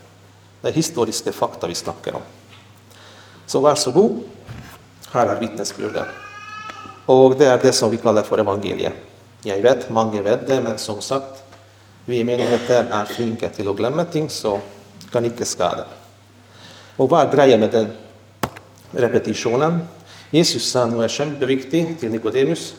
Det 0.60 0.68
är 0.68 0.72
historiska 0.72 1.32
fakta 1.32 1.66
vi 1.66 1.74
snackar 1.74 2.12
om. 2.12 2.20
Så 3.48 3.60
varsågod, 3.60 4.20
här 5.12 5.26
är 5.26 5.40
vittnesbörden. 5.40 6.04
Och 7.06 7.36
det 7.36 7.46
är 7.46 7.58
det 7.58 7.72
som 7.72 7.90
vi 7.90 7.96
kallar 7.96 8.22
för 8.22 8.38
evangeliet. 8.38 8.92
Jag 9.42 9.62
vet, 9.62 9.90
många 9.90 10.22
vet 10.22 10.46
det, 10.46 10.60
men 10.60 10.78
som 10.78 11.00
sagt, 11.00 11.42
vi 12.04 12.18
i 12.18 12.24
menigheter 12.24 12.86
är 12.90 13.04
flinke 13.04 13.48
till 13.48 13.68
att 13.68 13.76
glömma 13.76 14.04
ting, 14.04 14.30
så 14.30 14.60
kan 15.12 15.24
inte 15.24 15.44
skada. 15.44 15.84
Och 16.96 17.10
vad 17.10 17.26
är 17.26 17.36
grejen 17.36 17.60
med 17.60 17.70
den 17.70 17.86
repetitionen? 18.90 19.80
Jesus 20.30 20.70
sa 20.70 20.86
nu 20.86 21.04
är 21.04 21.08
kämpeviktig 21.08 22.00
till 22.00 22.10
Nikodemus. 22.10 22.74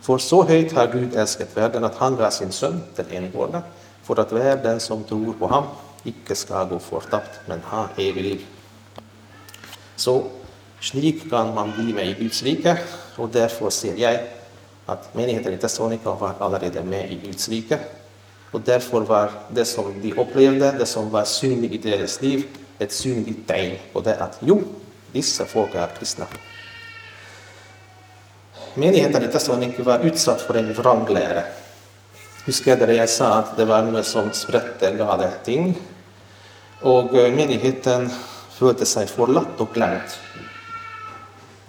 för 0.00 0.18
så 0.18 0.44
höjt 0.44 0.72
har 0.72 0.86
Gud 0.86 1.16
älskat 1.16 1.56
världen 1.56 1.84
att 1.84 1.96
han 1.96 2.16
gav 2.16 2.30
sin 2.30 2.52
son, 2.52 2.82
den 2.96 3.06
enbårne, 3.10 3.62
för 4.02 4.20
att 4.20 4.32
världen 4.32 4.80
som 4.80 5.04
tror 5.04 5.32
på 5.32 5.46
honom 5.46 5.64
icke 6.04 6.34
ska 6.34 6.64
gå 6.64 6.78
fortapt, 6.78 7.40
men 7.46 7.60
ha 7.60 7.88
evig 7.96 8.22
liv. 8.22 8.46
Så 10.02 10.24
slik 10.80 11.30
kan 11.30 11.54
man 11.54 11.72
bli 11.76 11.92
med 11.94 12.06
i 12.06 12.14
Guds 12.14 12.42
rike, 12.42 12.78
och 13.16 13.28
därför 13.28 13.70
ser 13.70 13.96
jag 13.96 14.20
att 14.86 15.14
menigheten 15.14 15.54
i 15.54 15.56
Thessalonika 15.56 16.10
var 16.10 16.34
allerede 16.38 16.82
med 16.82 17.12
i 17.12 17.14
Guds 17.14 17.48
rike. 17.48 17.78
och 18.50 18.60
därför 18.60 19.00
var 19.00 19.30
det 19.48 19.64
som 19.64 20.00
de 20.02 20.12
upplevde, 20.12 20.72
det 20.78 20.86
som 20.86 21.10
var 21.10 21.24
synligt 21.24 21.86
i 21.86 21.90
deras 21.90 22.22
liv, 22.22 22.46
ett 22.78 22.92
synligt 22.92 23.46
tecken 23.48 23.78
på 23.92 24.00
det 24.00 24.16
att 24.16 24.38
jo, 24.40 24.62
vissa 25.12 25.44
folk 25.44 25.74
är 25.74 25.86
kristna. 25.98 26.26
Menigheten 28.74 29.22
i 29.22 29.28
Tessalonika 29.28 29.82
var 29.82 29.98
utsatt 29.98 30.40
för 30.40 30.54
en 30.54 30.72
vranglära. 30.72 31.42
Husker 32.44 32.76
det 32.76 32.94
jag 32.94 33.08
sa 33.08 33.34
att 33.34 33.56
det 33.56 33.64
var 33.64 33.82
något 33.82 34.06
som 34.06 34.32
sprätte 34.32 34.94
galna 34.98 35.30
ting? 35.44 35.76
och 36.82 37.14
eh, 37.14 37.32
menigheten 37.32 38.10
følte 38.62 38.86
seg 38.88 39.10
forlatt 39.10 39.58
og 39.60 39.72
glemt. 39.74 40.14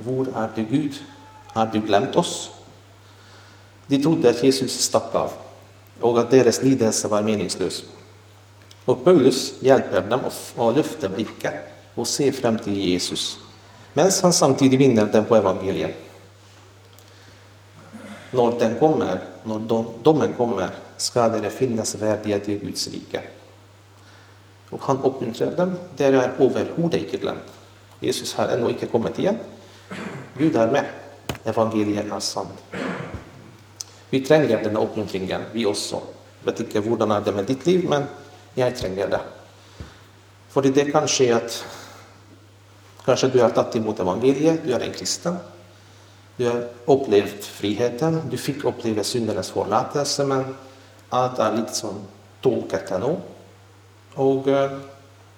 Hvor 0.04 0.30
er 0.30 0.54
du, 0.56 0.62
Gud? 0.70 1.00
Har 1.54 1.70
du 1.74 1.80
glemt 1.82 2.16
oss? 2.18 2.52
De 3.90 4.00
trodde 4.02 4.30
at 4.30 4.42
Jesus 4.44 4.78
stakk 4.86 5.12
av, 5.18 5.34
og 6.02 6.22
at 6.22 6.32
deres 6.32 6.62
lidelse 6.64 7.10
var 7.12 7.26
meningsløs. 7.26 7.84
Og 8.88 9.04
Paulus 9.04 9.60
hjelper 9.64 10.06
dem 10.08 10.24
å 10.24 10.72
løfte 10.76 11.12
blikket 11.12 11.98
og 11.98 12.08
se 12.10 12.30
frem 12.36 12.58
til 12.62 12.78
Jesus, 12.78 13.36
mens 13.94 14.22
han 14.26 14.34
samtidig 14.34 14.80
vinner 14.82 15.12
dem 15.12 15.28
på 15.30 15.38
evangeliet 15.38 16.04
når 18.34 18.60
den 18.60 18.76
kommer, 18.80 19.20
når 19.46 19.66
dommen 20.06 20.34
kommer, 20.38 20.74
skal 20.98 21.34
dere 21.36 21.52
finnes 21.54 21.96
verdige 22.02 22.40
til 22.48 22.62
Guds 22.64 22.88
rike. 22.94 23.22
Og 24.74 24.82
han 24.88 25.04
oppmuntrer 25.06 25.54
dem. 25.58 25.76
Dere 25.98 26.24
er 26.24 26.40
overhodet 26.42 27.04
ikke 27.06 27.22
glemt. 27.22 27.52
Jesus 28.04 28.34
har 28.40 28.52
ennå 28.52 28.74
ikke 28.74 28.90
kommet 28.92 29.20
igjen. 29.22 29.38
Gud 30.38 30.56
er 30.60 30.72
med. 30.74 30.90
Evangeliet 31.46 32.10
er 32.10 32.24
sant. 32.24 32.76
Vi 34.10 34.22
trenger 34.26 34.62
denne 34.62 34.82
oppmuntringen, 34.82 35.48
vi 35.54 35.66
også. 35.66 36.02
Vet 36.46 36.66
ikke 36.66 36.84
hvordan 36.86 37.16
er 37.16 37.24
det 37.24 37.34
med 37.34 37.48
ditt 37.50 37.66
liv, 37.66 37.88
men 37.90 38.06
jeg 38.58 38.76
trenger 38.78 39.10
det. 39.16 39.22
Fordi 40.54 40.70
det 40.70 40.92
kan 40.92 41.08
skje 41.10 41.32
at 41.34 41.56
kanskje 43.06 43.32
du 43.34 43.40
har 43.42 43.56
tatt 43.56 43.76
imot 43.80 44.00
evangeliet, 44.00 44.62
du 44.66 44.74
er 44.76 44.86
en 44.86 44.94
kristen. 44.94 45.40
Du 46.38 46.46
har 46.46 46.62
opplevd 46.90 47.46
friheten, 47.46 48.20
du 48.30 48.38
fikk 48.38 48.66
oppleve 48.70 49.06
syndenes 49.06 49.52
forlatelse, 49.54 50.26
men 50.30 50.46
alt 51.14 51.42
er 51.42 51.58
litt 51.58 51.70
liksom 51.70 51.98
sånn 51.98 52.06
tåkete 52.44 53.00
nå. 53.02 53.12
Og 54.22 54.48
eh, 54.52 54.76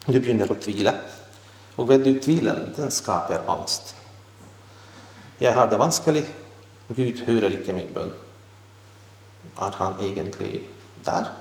du 0.08 0.18
begynner 0.20 0.52
å 0.52 0.58
tvile. 0.60 0.94
Og 1.76 1.88
vet 1.90 2.04
du 2.06 2.14
tvilen 2.24 2.72
den 2.76 2.92
skaper 2.92 3.48
angst. 3.52 3.94
Jeg 5.40 5.56
har 5.56 5.68
det 5.72 5.80
vanskelig. 5.80 6.24
Gud 6.96 7.24
hører 7.28 7.56
ikke 7.56 7.76
min 7.76 7.92
bønn. 7.94 8.14
Er 9.62 9.78
han 9.80 10.00
egentlig 10.04 10.62
der? 11.06 11.32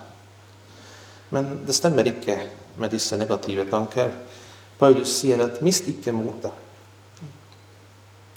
Men 1.34 1.60
det 1.66 1.76
stemmer 1.76 2.06
ikke 2.08 2.38
med 2.78 2.94
disse 2.94 3.16
negative 3.18 3.66
tanker. 3.70 4.12
Paulus 4.78 5.12
sier 5.20 5.42
at 5.44 5.60
mist 5.62 5.88
ikke 5.90 6.14
motet. 6.14 6.52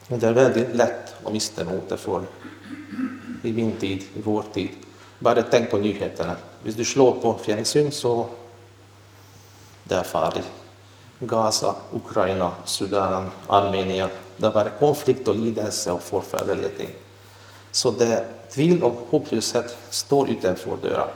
Det 0.08 0.24
er 0.24 0.38
veldig 0.38 0.66
lett 0.80 1.16
å 1.28 1.34
miste 1.34 1.66
motet 1.68 2.00
for 2.00 2.24
i 3.44 3.52
min 3.52 3.74
tid, 3.80 4.06
i 4.16 4.24
vår 4.24 4.52
tid. 4.56 4.76
Bare 5.20 5.44
tenk 5.50 5.72
på 5.72 5.80
nyhetene. 5.82 6.36
Hvis 6.64 6.78
du 6.78 6.86
slår 6.86 7.18
på 7.24 7.34
fjernsyn, 7.44 7.92
så 7.92 8.14
det 9.88 10.04
er. 10.14 10.44
Gaza, 11.20 11.76
Ukraina, 11.92 12.52
Sudan, 12.66 13.30
Armenien. 13.48 14.10
Det 14.38 14.50
var 14.50 14.72
konflikt 14.80 15.28
och 15.28 15.36
lidelse 15.36 15.92
och 15.92 16.02
forferdelige. 16.02 16.90
Så 17.72 17.92
det 17.92 18.26
tvil 18.52 18.84
och 18.84 19.08
hopplöshet 19.10 19.78
står 19.90 20.30
utanför 20.30 20.78
dörren. 20.78 21.10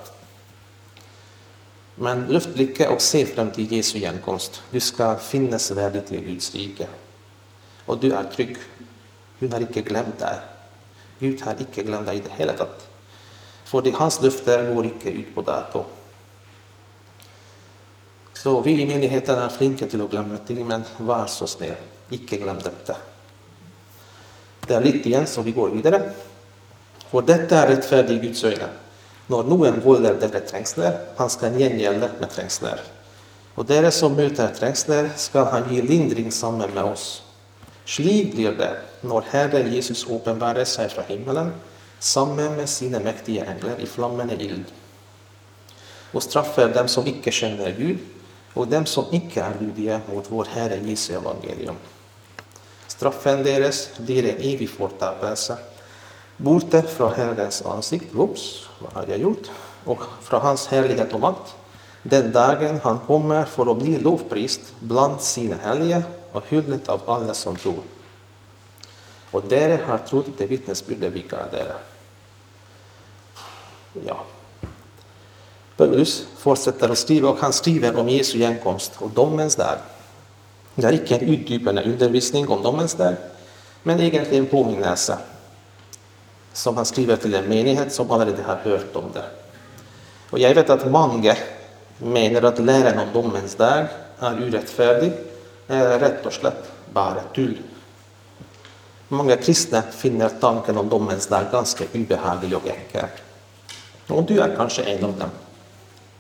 Men 1.96 2.26
lyft 2.26 2.54
blicken 2.54 2.92
och 2.92 3.02
se 3.02 3.26
fram 3.26 3.52
till 3.52 3.72
Jesu 3.72 3.98
gjenkomst. 3.98 4.62
Du 4.72 4.80
ska 4.80 5.16
finnas 5.16 5.72
värdig 5.72 6.08
till 6.08 6.22
Guds 6.22 6.56
rike. 6.56 6.88
Och 7.86 7.98
du 7.98 8.14
är 8.14 8.24
trygg. 8.24 8.58
Gud 9.40 9.54
har 9.54 9.60
inte 9.60 9.82
glömt 9.82 10.20
dig. 10.20 10.36
Gud 11.20 11.42
har 11.42 11.56
inte 11.60 11.84
glömt 11.84 12.06
dig 12.06 12.18
i 12.18 12.20
det 12.20 12.34
hela. 12.38 12.54
tatt. 12.54 12.88
Hans 13.94 14.22
löfte 14.22 14.72
går 14.76 14.86
inte 14.86 15.10
ut 15.10 15.36
på 15.36 15.42
dato. 15.42 15.86
Så 18.42 18.56
vi 18.66 18.72
i 18.82 18.86
myndigheterna 18.90 19.44
er 19.46 19.54
flinke 19.54 19.86
til 19.86 20.02
å 20.02 20.08
glemme 20.10 20.40
ting, 20.48 20.64
men 20.66 20.82
vær 21.06 21.28
så 21.30 21.46
snill, 21.46 21.76
ikke 22.10 22.40
glem 22.42 22.58
dette. 22.64 22.96
Det 24.66 24.74
er 24.74 24.82
litt 24.82 25.06
igjen, 25.06 25.28
så 25.30 25.44
vi 25.46 25.54
går 25.54 25.76
videre. 25.76 26.00
For 27.12 27.22
dette 27.28 27.54
er 27.54 27.68
rettferdig 27.70 28.16
i 28.18 28.22
Guds 28.24 28.42
øyne. 28.48 28.70
Når 29.30 29.46
noen 29.46 29.78
volder 29.84 30.18
dere 30.18 30.42
trengsler, 30.48 30.98
han 31.20 31.30
skal 31.30 31.60
gjengjelde 31.60 32.10
med 32.18 32.32
trengsler. 32.34 32.82
Og 33.62 33.68
dere 33.70 33.92
som 33.94 34.16
møter 34.18 34.50
trengsler, 34.58 35.12
skal 35.22 35.46
han 35.52 35.68
gi 35.70 35.84
lindring 35.86 36.32
sammen 36.34 36.74
med 36.74 36.96
oss. 36.96 37.22
Slik 37.86 38.32
blir 38.34 38.56
det 38.58 38.72
når 39.06 39.28
Herren 39.36 39.70
Jesus 39.70 40.02
åpenbarer 40.10 40.66
seg 40.66 40.90
fra 40.96 41.06
himmelen 41.06 41.52
sammen 42.02 42.58
med 42.58 42.70
sine 42.74 43.04
mektige 43.06 43.46
engler 43.46 43.78
i 43.78 43.90
flammende 43.90 44.40
ild, 44.42 44.66
og 46.10 46.26
straffer 46.26 46.74
dem 46.74 46.90
som 46.90 47.06
ikke 47.06 47.34
kjenner 47.36 47.78
Gud, 47.78 48.02
och 48.54 48.68
dem 48.68 48.86
som 48.86 49.06
icke 49.12 49.42
är 49.42 49.54
lydiga 49.60 50.02
mot 50.14 50.26
vår 50.30 50.46
Herre 50.46 50.80
Jesu 50.90 51.14
evangelium. 51.14 51.76
Straffen 52.88 53.44
deras 53.44 53.98
blir 53.98 54.26
en 54.26 54.38
evig 54.38 54.70
förtappelse, 54.70 55.58
borta 56.38 56.82
från 56.82 57.14
Herrens 57.14 57.62
ansikte, 57.66 58.18
oops, 58.18 58.68
vad 58.80 58.94
har 58.94 59.06
jag 59.08 59.20
gjort, 59.20 59.48
Och 59.86 60.04
från 60.22 60.42
Hans 60.42 60.68
härlighet 60.68 61.14
och 61.14 61.20
makt, 61.20 61.56
den 62.04 62.32
dagen 62.32 62.80
han 62.84 63.00
kommer 63.00 63.46
för 63.46 63.72
att 63.72 63.78
bli 63.78 63.98
lovprist 64.00 64.62
bland 64.80 65.22
sina 65.22 65.56
heliga 65.64 66.04
och 66.32 66.44
hyllet 66.50 66.90
av 66.90 67.02
alla 67.10 67.34
som 67.34 67.56
tror. 67.56 67.84
Och 69.32 69.44
där 69.50 69.78
har 69.78 69.98
trott 69.98 70.26
det 70.38 70.46
vittnesbudet 70.46 71.14
vi 71.14 71.22
ga. 71.22 71.38
Ja. 74.06 74.24
Paulus 75.82 76.26
fortsätter 76.38 76.90
att 76.90 76.98
skriva, 76.98 77.30
och 77.30 77.38
han 77.40 77.54
skriver 77.54 78.00
om 78.00 78.10
Jesu 78.10 78.38
gjenkomst 78.38 78.92
och 78.98 79.10
domens 79.10 79.56
dag. 79.56 79.78
Det 80.76 80.88
är 80.88 80.94
icke 80.94 81.16
en 81.16 81.22
utdjupande 81.22 81.84
undervisning 81.84 82.48
om 82.50 82.64
domens 82.64 82.94
dag, 82.94 83.16
men 83.84 84.00
egentligen 84.00 84.46
påminnelse 84.46 85.18
som 86.54 86.78
han 86.78 86.86
skriver 86.86 87.16
till 87.16 87.34
en 87.34 87.46
menighet 87.46 87.94
som 87.94 88.12
allerede 88.12 88.44
har 88.44 88.56
hört 88.56 88.96
om 88.96 89.04
det. 89.14 89.24
Och 90.30 90.40
jag 90.40 90.56
vet 90.56 90.70
att 90.70 90.92
många 90.92 91.36
menar 91.98 92.42
att 92.42 92.60
läran 92.60 93.00
om 93.00 93.08
domens 93.14 93.56
dag 93.56 93.86
är 94.20 94.48
orättfärdig, 94.48 95.12
eller 95.68 96.00
rätt 96.00 96.26
och 96.26 96.34
slett 96.34 96.72
bara 96.94 97.22
tull. 97.36 97.58
Många 99.08 99.36
kristna 99.36 99.82
finner 99.82 100.30
tanken 100.30 100.78
om 100.78 100.90
domens 100.90 101.28
dag 101.28 101.44
ganska 101.52 101.84
obehaglig 101.94 102.58
och 102.58 102.68
ekkel. 102.68 103.06
Och 104.08 104.24
du 104.24 104.40
är 104.40 104.56
kanske 104.56 104.84
en 104.84 105.04
av 105.06 105.18
dem. 105.20 105.30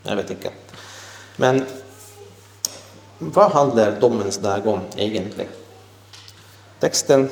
Jeg 0.05 0.17
vet 0.17 0.33
ikke. 0.35 0.51
Men 1.41 1.61
hva 3.21 3.47
handler 3.53 3.99
dommens 4.01 4.39
dag 4.41 4.65
om 4.67 4.81
egentlig? 4.97 5.45
Teksten 6.81 7.27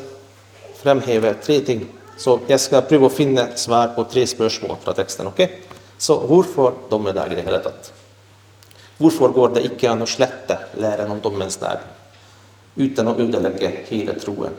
fremhever 0.82 1.40
tre 1.42 1.60
ting. 1.66 1.88
Så 2.20 2.36
jeg 2.50 2.60
skal 2.62 2.86
prøve 2.86 3.08
å 3.08 3.14
finne 3.14 3.48
svar 3.58 3.96
på 3.96 4.04
tre 4.12 4.26
spørsmål 4.28 4.78
fra 4.84 4.94
teksten. 4.94 5.32
ok? 5.32 5.42
Så 5.98 6.20
hvorfor 6.28 6.76
dommedag 6.92 7.32
i 7.32 7.40
det 7.40 7.48
hele 7.48 7.62
tatt? 7.64 7.92
Hvorfor 9.00 9.32
går 9.32 9.56
det 9.56 9.66
ikke 9.72 9.90
an 9.92 10.04
å 10.04 10.10
slette 10.10 10.58
læren 10.80 11.12
om 11.12 11.22
dommens 11.24 11.58
dag 11.58 11.82
uten 12.76 13.08
å 13.08 13.16
ødelegge 13.16 13.72
hele 13.90 14.16
troen? 14.20 14.56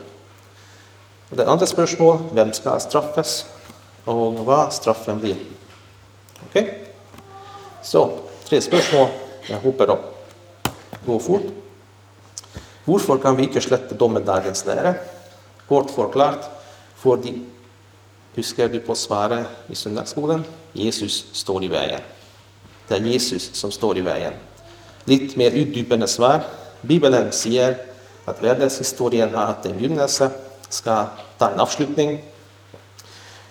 Det 1.30 1.46
andre 1.46 1.68
spörsmålet, 1.68 2.32
hvem 2.34 2.52
skal 2.56 2.80
straffes, 2.82 3.44
og 4.10 4.40
hva 4.48 4.64
straffen 4.74 5.20
blir. 5.22 5.38
Okay? 6.48 6.89
Så 7.82 8.04
tre 8.46 8.60
spørsmål. 8.60 9.08
Jeg 9.48 9.62
håper 9.62 9.86
det 9.86 9.98
gå 11.06 11.18
fort. 11.18 11.46
Hvorfor 12.84 13.20
kan 13.22 13.36
vi 13.36 13.48
ikke 13.48 13.62
slette 13.62 13.96
dommedagens 13.96 14.64
lære? 14.66 14.94
Kort 15.68 15.90
forklart 15.94 16.50
fordi 17.00 17.38
Husker 18.36 18.68
du 18.68 18.78
på 18.80 18.94
svaret 18.94 19.46
i 19.68 19.74
søndagsskolen? 19.74 20.44
Jesus 20.74 21.24
står 21.32 21.64
i 21.66 21.70
veien. 21.70 22.02
Det 22.88 22.96
er 22.96 23.08
Jesus 23.10 23.50
som 23.58 23.72
står 23.74 23.98
i 23.98 24.04
veien. 24.06 24.36
Litt 25.10 25.34
mer 25.36 25.56
utdypende 25.58 26.06
svar. 26.08 26.44
Bibelen 26.86 27.32
sier 27.34 27.74
at 28.30 28.42
verdenshistorien 28.42 29.34
har 29.34 29.50
hatt 29.50 29.66
en 29.66 29.74
begynnelse, 29.74 30.30
skal 30.70 31.10
ta 31.40 31.50
en 31.50 31.62
avslutning. 31.64 32.20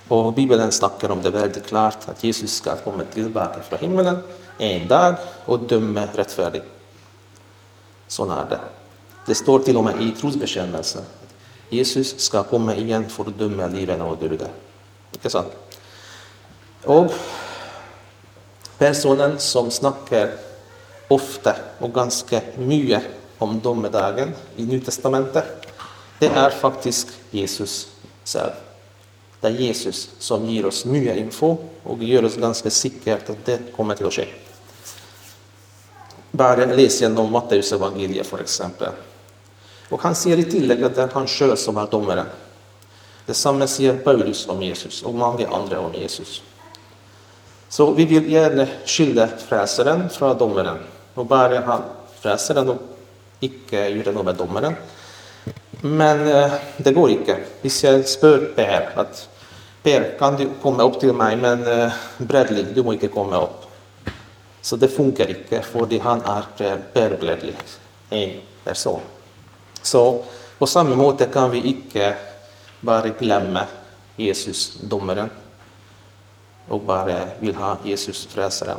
Och 0.10 0.34
Bibeln 0.34 0.72
snackar 0.72 1.12
om 1.12 1.22
det 1.22 1.30
väldigt 1.30 1.67
klart 1.67 2.10
att 2.10 2.24
Jesus 2.24 2.54
ska 2.54 2.76
komma 2.76 3.04
tillbaka 3.04 3.62
från 3.63 3.80
himlen 3.80 4.17
en 4.58 4.88
dag 4.88 5.15
och 5.45 5.60
döma 5.60 6.08
rättfärdigt. 6.15 6.65
Så 8.08 8.32
är 8.32 8.45
det. 8.50 8.60
Det 9.26 9.36
står 9.36 9.60
till 9.60 9.78
och 9.78 9.84
med 9.84 10.02
i 10.02 10.12
trosbekännelsen. 10.12 11.04
Jesus 11.69 12.19
ska 12.19 12.43
komma 12.43 12.76
igen 12.76 13.10
för 13.10 13.24
att 13.24 13.38
döma 13.38 13.67
liven 13.67 14.02
och 14.02 14.17
döden. 14.17 14.48
Och 15.24 15.32
sant? 15.32 15.54
Personen 18.78 19.39
som 19.39 19.72
snackar 19.72 20.30
ofta 21.08 21.56
och 21.80 21.93
ganska 21.93 22.41
mycket 22.58 23.04
om 23.38 23.60
domedagen 23.60 24.34
i 24.56 24.65
Nya 24.65 24.86
Testamentet, 24.86 25.45
det 26.19 26.28
är 26.28 26.50
faktiskt 26.50 27.08
Jesus 27.32 27.88
själv. 28.26 28.69
Det 29.41 29.47
är 29.47 29.52
Jesus 29.52 30.10
som 30.19 30.45
ger 30.45 30.65
oss 30.65 30.86
nya 30.86 31.15
info 31.15 31.58
och 31.84 32.04
gör 32.04 32.25
oss 32.25 32.36
ganska 32.36 32.69
säkra 32.69 33.17
på 33.17 33.32
att 33.32 33.45
det 33.45 33.60
kommer 33.75 33.95
till 33.95 34.06
att 34.06 34.13
ske. 34.13 34.28
Bara 36.32 36.65
läs 36.65 37.02
genom 37.02 37.32
Matteus 37.32 37.71
gjennom 37.71 38.23
för 38.23 38.39
exempel. 38.39 38.89
Och 39.89 40.02
han 40.02 40.15
ser 40.15 40.38
i 40.39 40.43
tillägg 40.43 40.84
att 40.84 40.95
det 40.95 41.02
är 41.02 41.10
han 41.13 41.28
själv 41.28 41.56
som 41.56 41.78
är 41.78 41.88
domaren. 41.88 42.25
Detsamma 43.25 43.67
säger 43.67 43.97
Paulus 43.97 44.47
om 44.47 44.63
Jesus 44.63 45.04
och 45.04 45.13
många 45.13 45.47
andra 45.47 45.80
om 45.80 45.93
Jesus. 45.93 46.41
Så 47.69 47.91
vi 47.91 48.06
vill 48.06 48.32
gärna 48.32 48.67
skilja 48.86 49.28
fräsaren 49.28 50.10
från 50.10 50.38
domaren 50.38 50.78
och 51.13 51.25
bara 51.25 51.60
ha 51.60 51.84
frelseren 52.19 52.69
och 52.69 52.78
ikke 53.39 53.89
göra 53.89 54.12
något 54.12 54.25
med 54.25 54.36
domaren. 54.36 54.75
Men 55.82 56.28
eh, 56.28 56.54
det 56.78 56.92
går 56.92 57.10
inte. 57.10 57.36
Hvis 57.62 57.84
jeg 57.84 58.08
spør 58.08 58.50
Per 58.56 58.92
at 59.00 59.26
Per, 59.84 60.10
kan 60.20 60.36
du 60.36 60.50
komme 60.60 60.84
opp 60.84 60.98
til 61.00 61.13
meg, 61.15 61.38
men 61.39 61.63
eh, 61.63 62.00
Bradley, 62.20 62.65
du 62.76 62.82
må 62.84 62.98
ikke 62.98 63.12
komme 63.13 63.39
opp. 63.39 63.63
Så 64.62 64.76
det 64.76 64.89
funkar 64.92 65.30
inte, 65.30 65.62
för 65.62 66.00
han 66.00 66.22
är 66.22 66.44
eh, 66.58 66.78
Per 66.94 67.18
Bradley, 67.22 67.54
en 68.10 68.42
person. 68.63 69.02
Så 69.82 70.24
på 70.58 70.68
samma 70.68 70.96
måte 70.96 71.26
kan 71.26 71.52
vi 71.52 71.62
inte 71.62 72.15
bara 72.80 73.08
glömma 73.08 73.65
Jesus, 74.15 74.76
domaren. 74.82 75.30
Och 76.68 76.82
bara 76.82 77.26
vill 77.39 77.56
ha 77.56 77.78
Jesus, 77.84 78.26
frälsaren. 78.26 78.78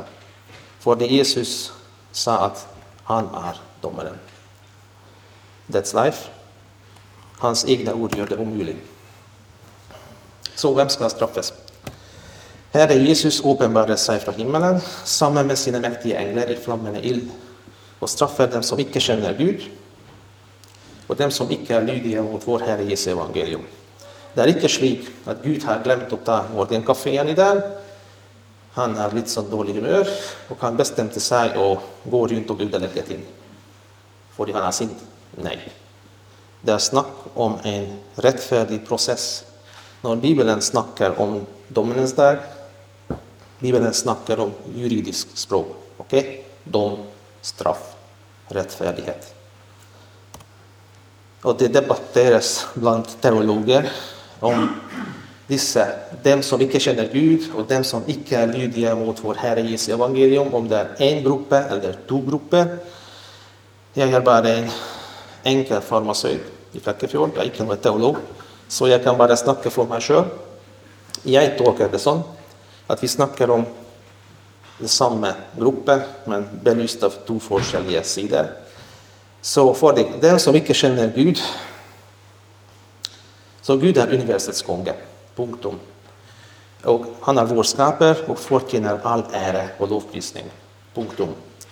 För 0.79 0.95
det 0.95 1.07
Jesus 1.07 1.73
sa 2.11 2.37
att 2.37 2.67
han 3.03 3.25
är 3.35 3.55
domaren. 3.81 4.17
That's 5.67 6.05
life. 6.05 6.40
Hans 7.41 7.65
egna 7.65 7.93
ord 7.93 8.17
gör 8.17 8.27
det 8.27 8.37
omöjligt. 8.37 8.77
Så 10.55 10.73
vem 10.73 10.89
ska 10.89 11.09
straffas? 11.09 11.53
Här 12.71 12.87
Herre 12.87 12.99
Jesus 12.99 13.41
uppenbarade 13.41 13.97
sig 13.97 14.19
från 14.19 14.35
himmelen 14.35 14.81
samman 15.03 15.47
med 15.47 15.57
sina 15.57 15.79
mäktiga 15.79 16.19
änglar 16.19 16.51
i 16.51 16.55
flammande 16.55 17.07
ild, 17.07 17.29
och 17.99 18.09
straffar 18.09 18.47
dem 18.47 18.63
som 18.63 18.79
icke 18.79 18.99
känner 18.99 19.33
Gud, 19.37 19.61
och 21.07 21.15
dem 21.15 21.31
som 21.31 21.51
icke 21.51 21.75
är 21.75 21.81
lydiga 21.81 22.23
mot 22.23 22.47
vår 22.47 22.59
Herre 22.59 22.83
Jesu 22.83 23.11
evangelium. 23.11 23.61
Det 24.33 24.41
är 24.41 24.47
icke 24.47 24.69
slik 24.69 25.09
att 25.25 25.43
Gud 25.43 25.63
har 25.63 25.83
glömt 25.83 26.13
att 26.13 26.25
ta 26.25 26.45
morgenkafeen 26.53 27.27
i 27.27 27.33
dag. 27.33 27.61
Han 28.73 28.97
er 28.97 29.11
lite 29.15 29.29
så 29.29 29.41
dålig 29.41 29.73
humör 29.73 30.07
och 30.47 30.57
han 30.59 30.77
bestämde 30.77 31.19
sig 31.19 31.57
och 31.57 31.81
går 32.03 32.27
runt 32.27 32.49
och 32.49 32.61
ødelegge 32.61 33.01
till. 33.01 33.19
Får 34.31 34.47
han 34.53 34.67
er 34.67 34.71
synd? 34.71 34.95
Nej. 35.35 35.80
Det 36.61 36.71
är 36.71 36.77
snack 36.77 37.07
om 37.33 37.57
en 37.63 37.99
rättfärdig 38.15 38.87
process. 38.87 39.43
När 40.01 40.15
Bibeln 40.15 40.61
snackar 40.61 41.19
om 41.21 41.45
dommenes 41.67 42.13
dag, 42.13 42.37
Bibeln 43.59 43.93
snackar 43.93 44.39
om 44.39 44.51
juridisk 44.75 45.27
språk. 45.33 45.67
ok? 45.97 46.13
Dom, 46.63 46.97
straff, 47.41 47.95
rättfärdighet. 48.47 49.35
Och 51.41 51.57
det 51.57 51.67
debatteras 51.67 52.67
bland 52.73 53.21
teologer 53.21 53.91
om 54.39 54.69
dessa, 55.47 55.87
dem 56.23 56.43
som 56.43 56.61
inte 56.61 56.79
känner 56.79 57.09
Gud, 57.13 57.41
och 57.55 57.65
dem 57.67 57.83
som 57.83 58.01
inte 58.07 58.35
är 58.35 58.47
lydiga 58.47 58.95
mot 58.95 59.23
vår 59.23 59.35
Herre 59.35 59.61
Jesu 59.61 59.91
evangelium, 59.91 60.53
om 60.53 60.67
det 60.67 60.77
är 60.77 60.87
en 60.97 61.23
grupp 61.23 61.51
eller 61.51 61.97
två 62.07 62.21
grupper. 62.21 62.77
Jag 63.93 64.09
är 64.09 64.21
bara 64.21 64.49
en 64.49 64.69
enkel 65.45 65.81
farmasøyt 65.81 66.75
i 66.75 66.79
Flekkefjord. 66.79 67.35
Jeg 67.35 67.43
er 67.43 67.51
ikke 67.51 67.65
noen 67.65 67.81
teolog, 67.81 68.17
så 68.69 68.87
jeg 68.87 69.03
kan 69.03 69.17
bare 69.19 69.37
snakke 69.37 69.71
for 69.73 69.89
meg 69.89 70.03
sjøl. 70.05 70.29
Jeg 71.27 71.55
tolker 71.59 71.91
det 71.91 72.01
sånn 72.01 72.23
at 72.89 73.01
vi 73.01 73.09
snakker 73.11 73.51
om 73.53 73.65
det 74.81 74.89
samme 74.89 75.29
gruppe, 75.57 75.99
men 76.25 76.47
belyst 76.63 77.03
av 77.05 77.19
to 77.27 77.37
forskjellige 77.43 78.03
sider. 78.07 78.49
Så 79.41 79.65
for 79.77 79.97
den 79.97 80.39
som 80.39 80.55
ikke 80.55 80.77
kjenner 80.77 81.13
Gud 81.15 81.41
Så 83.61 83.75
Gud 83.77 83.97
er 83.97 84.09
universets 84.09 84.61
konge. 84.65 84.93
Punktum. 85.35 85.79
Och 86.83 87.05
han 87.21 87.37
är 87.37 87.45
vår 87.45 87.63
skapare 87.63 88.15
och 88.27 88.39
förtjänar 88.39 88.99
all 89.03 89.23
ära 89.33 89.67
och 89.77 89.89
lovprisning. 89.89 90.45
Punktum. 90.93 91.29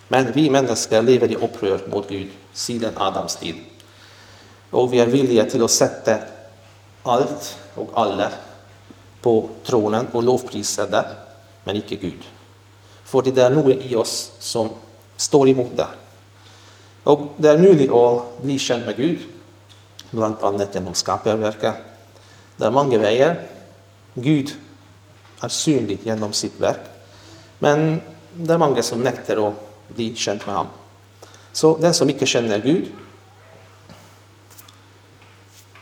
Men 0.07 0.31
vi 0.31 0.49
människor 0.49 1.01
lever 1.01 1.31
i 1.31 1.35
upprör 1.35 1.81
mot 1.87 2.09
Gud 2.09 2.29
sedan 2.53 2.93
Adams 2.95 3.35
tid. 3.35 3.55
Och 4.69 4.93
vi 4.93 4.99
är 4.99 5.07
villiga 5.07 5.45
till 5.45 5.63
att 5.63 5.71
sätta 5.71 6.17
allt 7.03 7.57
och 7.75 7.89
alla 7.93 8.31
på 9.21 9.49
tronen 9.63 10.07
och 10.11 10.23
lovprisa 10.23 10.87
det, 10.87 11.05
men 11.63 11.75
icke 11.75 11.95
Gud. 11.95 12.23
För 13.03 13.21
det 13.21 13.41
är 13.41 13.49
något 13.49 13.75
i 13.75 13.95
oss 13.95 14.31
som 14.39 14.69
står 15.17 15.49
emot 15.49 15.77
det. 15.77 15.87
Och 17.03 17.21
det 17.37 17.49
är 17.49 17.57
möjligt 17.57 17.91
att 17.91 18.41
bli 18.41 18.59
känd 18.59 18.85
med 18.85 18.95
Gud, 18.95 19.19
bland 20.11 20.35
annat 20.41 20.75
genom 20.75 20.93
skaparverket. 20.93 21.75
Det 22.57 22.65
är 22.65 22.71
många 22.71 22.97
vägar. 22.97 23.41
Gud 24.13 24.51
är 25.41 25.47
synlig 25.47 25.99
genom 26.03 26.33
sitt 26.33 26.59
verk. 26.59 26.79
Men 27.59 28.01
det 28.33 28.53
är 28.53 28.57
många 28.57 28.83
som 28.83 29.01
nektar 29.01 29.47
att 29.47 29.53
bli 29.87 30.15
känd 30.15 30.39
med 30.45 30.55
honom. 30.55 30.71
Så 31.51 31.77
den 31.77 31.93
som 31.93 32.09
inte 32.09 32.25
känner 32.25 32.59
Gud 32.59 32.91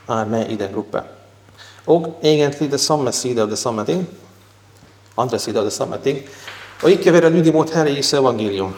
är 0.06 0.24
med 0.24 0.50
i 0.50 0.56
den 0.56 0.72
gruppen. 0.72 1.04
Och 1.84 2.18
egentligen 2.20 2.70
det 2.70 2.78
samma 2.78 3.12
sida 3.12 3.42
av 3.42 3.48
det 3.48 3.56
samma 3.56 3.84
ting. 3.84 4.06
Andra 5.14 5.38
sidan 5.38 5.58
av 5.58 5.64
det 5.64 5.70
samma 5.70 5.96
ting. 5.96 6.22
Och 6.82 6.90
icke 6.90 7.12
vara 7.12 7.28
lydig 7.28 7.54
mot 7.54 7.70
Herre 7.70 7.90
Jesu 7.90 8.16
evangelium. 8.16 8.74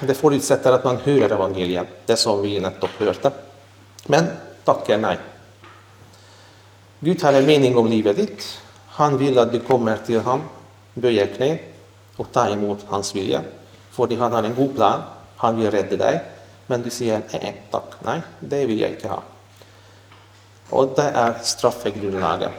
Det 0.00 0.14
förutsätter 0.14 0.72
att 0.72 0.84
man 0.84 0.96
hör 0.96 1.32
evangeliet, 1.32 1.86
det 2.06 2.16
som 2.16 2.42
vi 2.42 2.60
nettopp 2.60 2.90
hörde. 2.98 3.30
Men 4.06 4.26
tackar 4.64 4.98
nej. 4.98 5.18
Gud 7.00 7.22
har 7.22 7.32
en 7.32 7.46
mening 7.46 7.76
om 7.76 7.86
livet 7.86 8.16
ditt. 8.16 8.60
Han 8.88 9.18
vill 9.18 9.38
att 9.38 9.52
du 9.52 9.60
kommer 9.60 9.96
till 9.96 10.20
honom, 10.20 10.42
böjer 10.94 11.26
knä 11.26 11.58
och 12.16 12.32
tar 12.32 12.50
emot 12.50 12.78
hans 12.86 13.14
vilja. 13.14 13.42
För 13.90 14.16
han 14.16 14.32
har 14.32 14.42
en 14.42 14.54
god 14.54 14.74
plan. 14.74 15.02
Han 15.36 15.56
vill 15.56 15.70
rädda 15.70 15.96
dig. 15.96 16.20
Men 16.66 16.82
du 16.82 16.90
säger 16.90 17.22
nej 17.32 17.62
tack, 17.70 17.84
nej, 18.04 18.20
det 18.40 18.66
vill 18.66 18.80
jag 18.80 18.90
inte 18.90 19.08
ha. 19.08 19.22
Och 20.70 20.92
det 20.96 21.02
är 21.02 21.34
straffegrundlaget. 21.42 22.50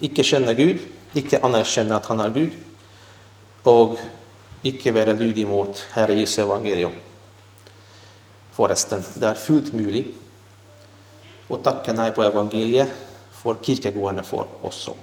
Icke 0.00 0.22
känna 0.22 0.52
Gud, 0.52 0.78
icke 1.12 1.38
anerkänna 1.42 1.96
att 1.96 2.06
han 2.06 2.20
är 2.20 2.30
Gud 2.30 2.52
och 3.62 3.98
icke 4.62 4.92
vara 4.92 5.12
lydig 5.12 5.46
mot 5.46 5.86
Herre 5.90 6.14
Jesu 6.14 6.42
evangelium. 6.42 6.92
Förresten, 8.52 9.02
det 9.14 9.26
är 9.26 9.34
fullt 9.34 9.72
möjligt 9.72 10.16
att 11.48 11.64
tacka 11.64 11.92
nej 11.92 12.12
på 12.12 12.22
evangeliet 12.22 12.88
för 13.32 13.56
kyrkogårdarna 13.62 14.22
för 14.22 14.46
också. 14.62 14.94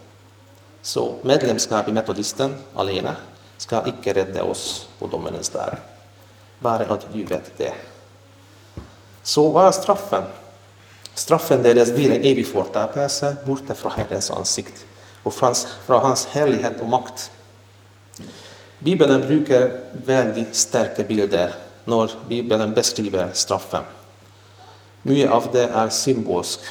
Så 0.81 1.15
medlemskap 1.21 1.87
i 1.87 1.91
metodisten 1.91 2.55
alene 2.75 3.15
ska 3.57 3.87
icke 3.87 4.13
rädda 4.13 4.43
oss 4.43 4.89
på 4.99 5.07
domenens 5.07 5.49
dag. 5.49 5.77
Bara 6.59 6.85
att 6.85 7.13
du 7.13 7.23
vet 7.23 7.57
det. 7.57 7.73
Så 9.23 9.49
vad 9.49 9.67
är 9.67 9.71
straffen? 9.71 10.23
Straffen 11.13 11.63
deras 11.63 11.91
blir 11.91 12.11
en 12.11 12.21
evig 12.21 12.47
förtapelse 12.47 13.35
borta 13.45 13.75
från 13.75 13.91
Herrens 13.91 14.31
ansikt 14.31 14.85
och 15.23 15.33
från 15.33 16.01
hans 16.01 16.25
härlighet 16.25 16.81
och 16.81 16.87
makt. 16.87 17.31
Bibeln 18.79 19.21
brukar 19.21 19.79
väldigt 20.05 20.55
starka 20.55 21.03
bilder 21.03 21.53
när 21.85 22.11
Bibeln 22.27 22.73
beskriver 22.73 23.29
straffen. 23.33 23.83
Mycket 25.01 25.31
av 25.31 25.47
det 25.51 25.63
är 25.63 25.89
symboliskt. 25.89 26.63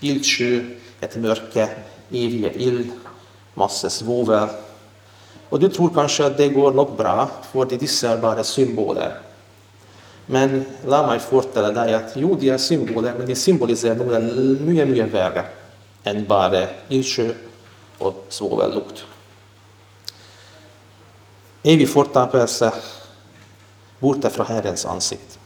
Ildsjö, 0.00 0.64
ett 1.00 1.16
mörker, 1.16 1.68
eviga 2.10 2.52
ild, 2.52 2.92
massa 3.54 3.90
svovel. 3.90 4.48
Och 5.50 5.60
du 5.60 5.68
tror 5.68 5.90
kanske 5.94 6.26
att 6.26 6.36
det 6.36 6.48
går 6.48 6.72
nog 6.72 6.96
bra, 6.96 7.30
för 7.52 7.64
det 7.64 8.04
är 8.04 8.16
bara 8.16 8.44
symboler. 8.44 9.18
Men 10.26 10.64
låt 10.86 11.06
mig 11.06 11.18
fortälla 11.18 11.70
dig 11.70 11.94
att 11.94 12.12
jo, 12.14 12.36
de 12.40 12.50
är 12.50 12.58
symboler, 12.58 13.14
men 13.18 13.26
de 13.26 13.34
symboliserar 13.34 13.94
något 13.94 14.22
mycket, 14.60 14.88
mycket 14.88 15.14
värre 15.14 15.44
än 16.04 16.26
bara 16.26 16.66
insjö 16.88 17.32
och 17.98 18.26
svavellukt. 18.28 19.04
Evig 21.62 21.88
förtapelse 21.88 22.72
borta 23.98 24.30
från 24.30 24.46
Herrens 24.46 24.86
ansikte. 24.86 25.38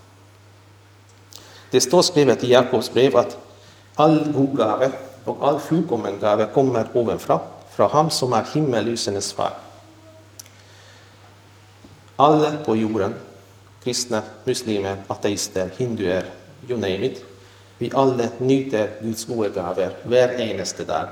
Det 1.71 1.81
står 1.81 2.03
skrivet 2.03 2.45
i 2.45 2.51
Jakobs 2.51 2.93
brev 2.93 3.17
att 3.17 3.39
all 3.95 4.33
god 4.33 4.57
gave 4.57 4.93
och 5.25 5.49
all 5.49 5.61
fullkommen 5.61 6.19
gave 6.21 6.47
kommer 6.47 6.87
ovanför, 6.93 7.39
från 7.71 7.91
ham 7.91 8.11
som 8.11 8.33
är 8.33 8.45
himmellysenes 8.55 9.33
far. 9.33 9.64
Alla 12.17 12.57
på 12.65 12.77
jorden 12.77 13.15
kristna, 13.85 14.23
muslimer, 14.45 14.97
ateister, 15.07 15.71
hinduer, 15.77 16.25
you 16.69 16.79
name 16.79 17.07
it. 17.07 17.25
Vi 17.79 17.91
alla 17.95 18.29
njuter 18.39 18.91
Guds 19.03 19.25
goda 19.25 19.49
gaver 19.49 19.97
hver 20.03 20.41
eneste 20.41 20.85
dag. 20.85 21.09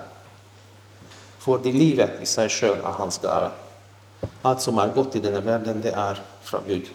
För 1.38 1.58
det 1.58 1.72
livet 1.72 2.22
i 2.22 2.26
sig 2.26 2.48
själv 2.48 2.84
är 2.84 2.92
hans 2.92 3.18
gave. 3.18 3.50
Allt 4.42 4.60
som 4.60 4.78
är 4.78 4.88
gott 4.88 5.16
i 5.16 5.20
denna 5.20 5.40
världen, 5.40 5.80
det 5.80 5.90
är 5.90 6.22
från 6.42 6.62
Gud. 6.66 6.86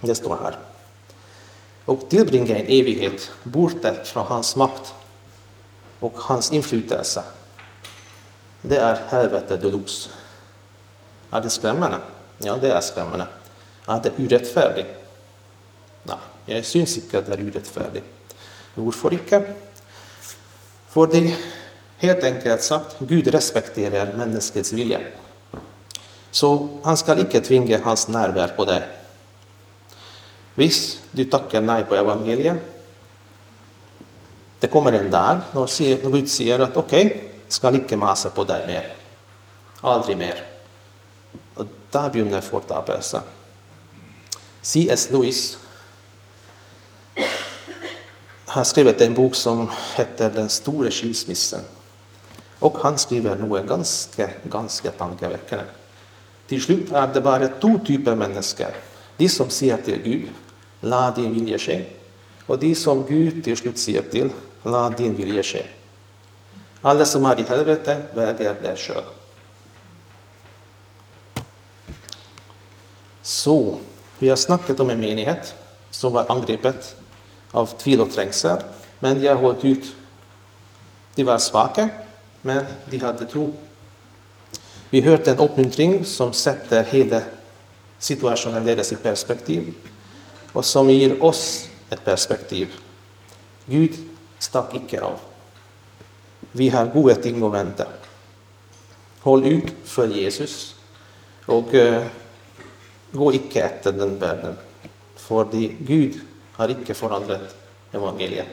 Det 0.00 0.14
står 0.14 0.36
här. 0.36 0.56
Och 1.84 2.08
tillbringa 2.08 2.56
en 2.56 2.66
evighet 2.66 3.30
borta 3.42 3.94
från 4.04 4.26
hans 4.26 4.56
makt 4.56 4.94
och 6.00 6.14
hans 6.16 6.52
inflytelse. 6.52 7.22
Det 8.62 8.76
är 8.76 9.00
helvete 9.08 9.56
deluxe. 9.56 10.10
Är 11.30 11.40
det 11.40 11.50
skrämmande? 11.50 11.98
Ja, 12.38 12.56
det 12.56 12.72
är 12.72 12.80
skrämmande. 12.80 13.26
Att 13.84 14.02
det 14.02 14.08
är 14.08 14.22
urättfärdigt? 14.22 14.88
Nej, 16.02 16.16
jag 16.46 16.64
syns 16.64 16.96
inte 16.96 17.18
att 17.18 17.26
det 17.26 17.32
är 17.32 17.40
urättfärdigt. 17.40 18.06
Varför 18.74 19.12
inte? 19.12 19.54
För 20.88 21.06
det 21.06 21.36
helt 21.98 22.24
enkelt 22.24 22.62
sagt, 22.62 22.96
Gud 22.98 23.26
respekterar 23.26 24.12
människans 24.12 24.72
vilja. 24.72 25.00
Så 26.30 26.68
han 26.82 26.96
ska 26.96 27.18
icke 27.18 27.40
tvinga 27.40 27.80
hans 27.84 28.08
närvaro 28.08 28.56
på 28.56 28.64
dig. 28.64 28.82
Visst, 30.54 30.98
du 31.10 31.24
tackar 31.24 31.60
nej 31.60 31.84
på 31.84 31.94
evangeliet. 31.94 32.56
Det 34.60 34.66
kommer 34.66 34.92
en 34.92 35.10
dag 35.10 35.38
när 35.52 36.10
Gud 36.10 36.30
säger 36.30 36.58
att 36.58 36.76
okej, 36.76 37.06
okay, 37.06 37.20
ska 37.48 37.74
icke 37.74 37.96
masa 37.96 38.30
på 38.30 38.44
dig 38.44 38.66
mer. 38.66 38.94
Aldrig 39.80 40.16
mer. 40.16 40.57
Och 41.90 42.02
där 42.02 42.24
börjar 42.24 42.40
förtapelsen. 42.40 43.22
C.S. 44.62 45.08
Lewis 45.10 45.58
har 48.46 48.64
skrivit 48.64 49.00
en 49.00 49.14
bok 49.14 49.34
som 49.34 49.70
heter 49.96 50.30
Den 50.30 50.48
stora 50.48 50.90
skilsmissen. 50.90 51.60
Och 52.58 52.78
han 52.78 52.98
skriver 52.98 53.36
något 53.36 53.66
ganska, 53.66 54.30
ganska 54.44 54.90
tankeväckande. 54.90 55.64
Till 56.46 56.62
slut 56.62 56.92
är 56.92 57.06
det 57.14 57.20
bara 57.20 57.48
två 57.48 57.78
typer 57.86 58.10
av 58.10 58.18
människor. 58.18 58.72
De 59.16 59.28
som 59.28 59.50
säger 59.50 59.76
till 59.76 60.02
Gud, 60.02 60.28
låt 60.80 61.16
din 61.16 61.34
vilja 61.34 61.58
ske. 61.58 61.84
Och 62.46 62.58
de 62.58 62.74
som 62.74 63.06
Gud 63.06 63.44
till 63.44 63.56
slut 63.56 63.78
säger 63.78 64.02
till, 64.02 64.30
låt 64.62 64.96
din 64.96 65.14
vilja 65.14 65.42
ske. 65.42 65.66
Alla 66.82 67.04
som 67.04 67.24
är 67.24 67.40
i 67.40 67.42
helvete 67.42 68.02
väljer 68.14 68.54
det 68.62 68.76
själv. 68.76 69.17
Så, 73.28 73.78
vi 74.18 74.28
har 74.28 74.36
snackat 74.36 74.80
om 74.80 74.90
en 74.90 75.00
menighet 75.00 75.54
som 75.90 76.12
var 76.12 76.26
angripet 76.28 76.96
av 77.50 77.66
tvivel 77.66 78.06
och 78.06 78.12
trängsel, 78.12 78.62
men 78.98 79.20
de 79.20 79.28
har 79.28 79.34
hållit 79.34 79.64
ut. 79.64 79.84
De 81.14 81.24
var 81.24 81.38
svaga, 81.38 81.88
men 82.42 82.64
de 82.90 82.98
hade 82.98 83.26
tro. 83.26 83.52
Vi 84.90 85.00
hörde 85.00 85.30
en 85.30 85.38
uppmuntring 85.38 86.04
som 86.04 86.32
sätter 86.32 86.84
hela 86.84 87.22
situationen 87.98 88.64
deras 88.64 88.92
i 88.92 88.96
perspektiv 88.96 89.74
och 90.52 90.64
som 90.64 90.90
ger 90.90 91.22
oss 91.24 91.68
ett 91.90 92.04
perspektiv. 92.04 92.68
Gud 93.66 93.92
stack 94.38 94.74
icke 94.74 95.00
av. 95.00 95.18
Vi 96.52 96.68
har 96.68 96.86
goda 96.86 97.14
ting 97.14 97.42
att 97.42 97.52
vänta. 97.52 97.86
Håll 99.20 99.46
ut 99.46 99.72
för 99.84 100.08
Jesus 100.08 100.74
och 101.46 101.74
eh, 101.74 102.06
gå 103.12 103.34
icke 103.34 103.62
efter 103.62 103.92
den 103.92 104.18
världen. 104.18 104.56
För 105.16 105.46
Gud 105.78 106.20
har 106.52 106.68
icke 106.68 106.94
förändrat 106.94 107.56
evangeliet. 107.92 108.46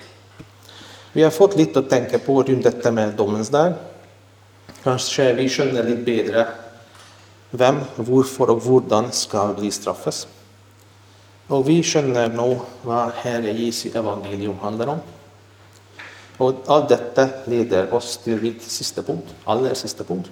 Vi 1.14 1.24
har 1.24 1.32
fått 1.32 1.56
lite 1.56 1.80
att 1.80 1.90
tänka 1.90 2.20
på 2.20 2.44
runt 2.44 2.64
detta 2.64 2.92
med 2.92 3.14
domens 3.14 3.50
dag. 3.50 3.74
Kanske 4.84 5.34
vi 5.34 5.50
känner 5.50 5.84
lite 5.84 6.02
bättre 6.02 6.48
vem, 7.52 7.76
varför 7.96 8.50
och 8.50 8.64
hurdan 8.64 9.12
ska 9.12 9.54
bli 9.54 9.72
straffas. 9.72 10.28
Och 11.48 11.70
vi 11.70 11.84
känner 11.84 12.30
nu 12.30 12.60
vad 12.82 13.12
Herre 13.12 13.52
Jesu 13.52 13.90
evangelium 13.94 14.60
handlar 14.60 14.88
om. 14.88 15.00
Och 16.38 16.54
allt 16.66 16.90
detta 16.90 17.28
leder 17.46 17.94
oss 17.94 18.18
till 18.18 18.40
vår 18.40 18.54
sista 18.60 19.02
punkt, 19.02 19.36
allra 19.44 19.76
sista 19.76 20.04
punkt. 20.04 20.30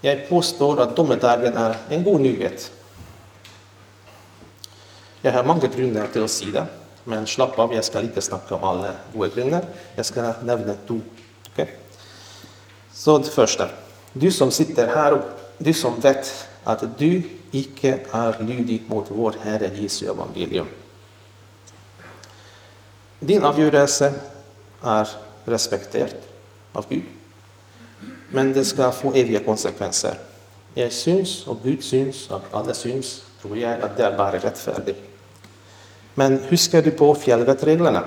Jeg 0.00 0.28
påstår 0.28 0.78
at 0.78 0.92
dommedagen 0.96 1.56
er 1.58 1.74
en 1.90 2.04
god 2.04 2.20
nyhet. 2.20 2.70
Jeg 5.22 5.32
har 5.34 5.46
mange 5.46 5.68
grunner 5.72 6.06
til 6.14 6.22
å 6.22 6.30
si 6.30 6.52
det, 6.54 6.62
men 7.08 7.26
slapp 7.26 7.58
av, 7.58 7.72
jeg 7.74 7.86
skal 7.86 8.06
ikke 8.06 8.22
snakke 8.22 8.54
om 8.54 8.66
alle 8.68 8.92
gode 9.14 9.30
grunner. 9.34 9.64
Jeg 9.96 10.06
skal 10.06 10.42
nevne 10.46 10.76
to. 10.86 11.00
Okay? 11.52 11.72
Så 12.94 13.16
det 13.18 13.32
første. 13.34 13.68
Du 14.14 14.30
som 14.34 14.50
sitter 14.54 14.90
her, 14.92 15.16
og 15.18 15.64
du 15.64 15.72
som 15.74 15.98
vet 16.02 16.30
at 16.68 16.84
du 16.98 17.22
ikke 17.52 17.94
er 18.14 18.42
lydig 18.44 18.82
mot 18.88 19.08
vår 19.10 19.40
Herre 19.42 19.70
Jesu 19.74 20.04
evangelium. 20.10 20.68
Din 23.18 23.42
avgjørelse 23.42 24.12
er 24.84 25.14
respektert 25.48 26.28
av 26.76 26.86
Gud, 26.90 27.02
men 28.30 28.52
det 28.54 28.66
skal 28.68 28.92
få 28.94 29.10
evige 29.16 29.42
konsekvenser. 29.42 30.20
Jeg 30.76 30.92
syns, 30.94 31.40
og 31.48 31.64
Gud 31.64 31.82
syns, 31.82 32.28
og 32.30 32.46
alle 32.54 32.76
syns, 32.76 33.22
tror 33.42 33.56
jeg, 33.58 33.80
at 33.82 33.96
det 33.96 34.06
er 34.06 34.16
bare 34.16 34.38
rettferdig. 34.44 34.94
Men 36.18 36.40
husker 36.48 36.82
du 36.82 36.90
på 36.90 37.12
fjellvettreglene? 37.14 38.00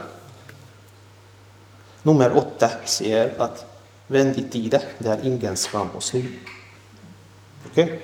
Nummer 2.04 2.38
åtta 2.38 2.69
säger 2.86 3.34
att 3.38 3.65
vänd 4.08 4.38
i 4.38 4.43
tide, 4.43 4.82
det 4.97 5.10
är 5.10 5.26
ingen 5.26 5.58
skam 5.58 5.88
hos 5.93 6.06
snu. 6.06 6.26
Okay? 7.71 8.00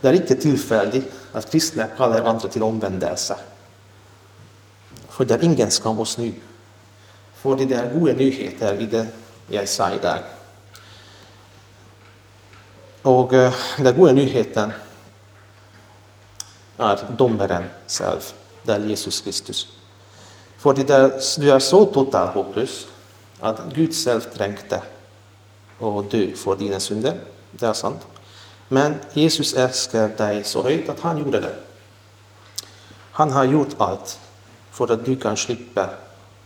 Det 0.00 0.08
är 0.08 0.12
inte 0.12 0.36
tillfälligt 0.36 1.12
att 1.32 1.50
kristna 1.50 1.86
kallar 1.96 2.24
andra 2.24 2.48
till 2.48 2.62
omvändelse. 2.62 3.36
För 5.08 5.24
det 5.24 5.34
är 5.34 5.44
ingen 5.44 5.70
skam 5.70 5.96
hos 5.96 6.10
snu. 6.10 6.32
För 7.34 7.56
det 7.56 7.74
är 7.74 7.94
goda 7.94 8.12
nyheter 8.12 8.80
i 8.80 8.86
det 8.86 9.06
jag 9.48 9.68
sa 9.68 9.90
i 9.90 9.98
dag. 9.98 10.18
Den 13.78 13.96
goda 13.96 14.12
nyheten 14.12 14.72
är 16.76 16.98
domaren 17.18 17.64
själv 17.88 18.32
där 18.66 18.80
Jesus 18.80 19.20
Kristus. 19.20 19.68
För 20.58 20.74
det 20.74 20.84
där, 20.84 21.20
du 21.38 21.50
är 21.50 21.58
så 21.58 21.84
totalt 21.84 22.34
hopplös 22.34 22.86
att 23.40 23.60
Gud 23.74 23.94
själv 23.94 24.20
trengte 24.20 24.82
och 25.78 26.04
dö 26.04 26.36
för 26.36 26.56
dina 26.56 26.80
synder. 26.80 27.20
Det 27.50 27.66
är 27.66 27.72
sant. 27.72 28.06
Men 28.68 28.94
Jesus 29.12 29.54
älskar 29.54 30.08
dig 30.08 30.44
så 30.44 30.62
högt 30.62 30.88
att 30.88 31.00
han 31.00 31.18
gjorde 31.18 31.40
det. 31.40 31.54
Han 33.12 33.32
har 33.32 33.44
gjort 33.44 33.74
allt 33.78 34.18
för 34.70 34.92
att 34.92 35.04
du 35.04 35.16
kan 35.16 35.36
slippa 35.36 35.90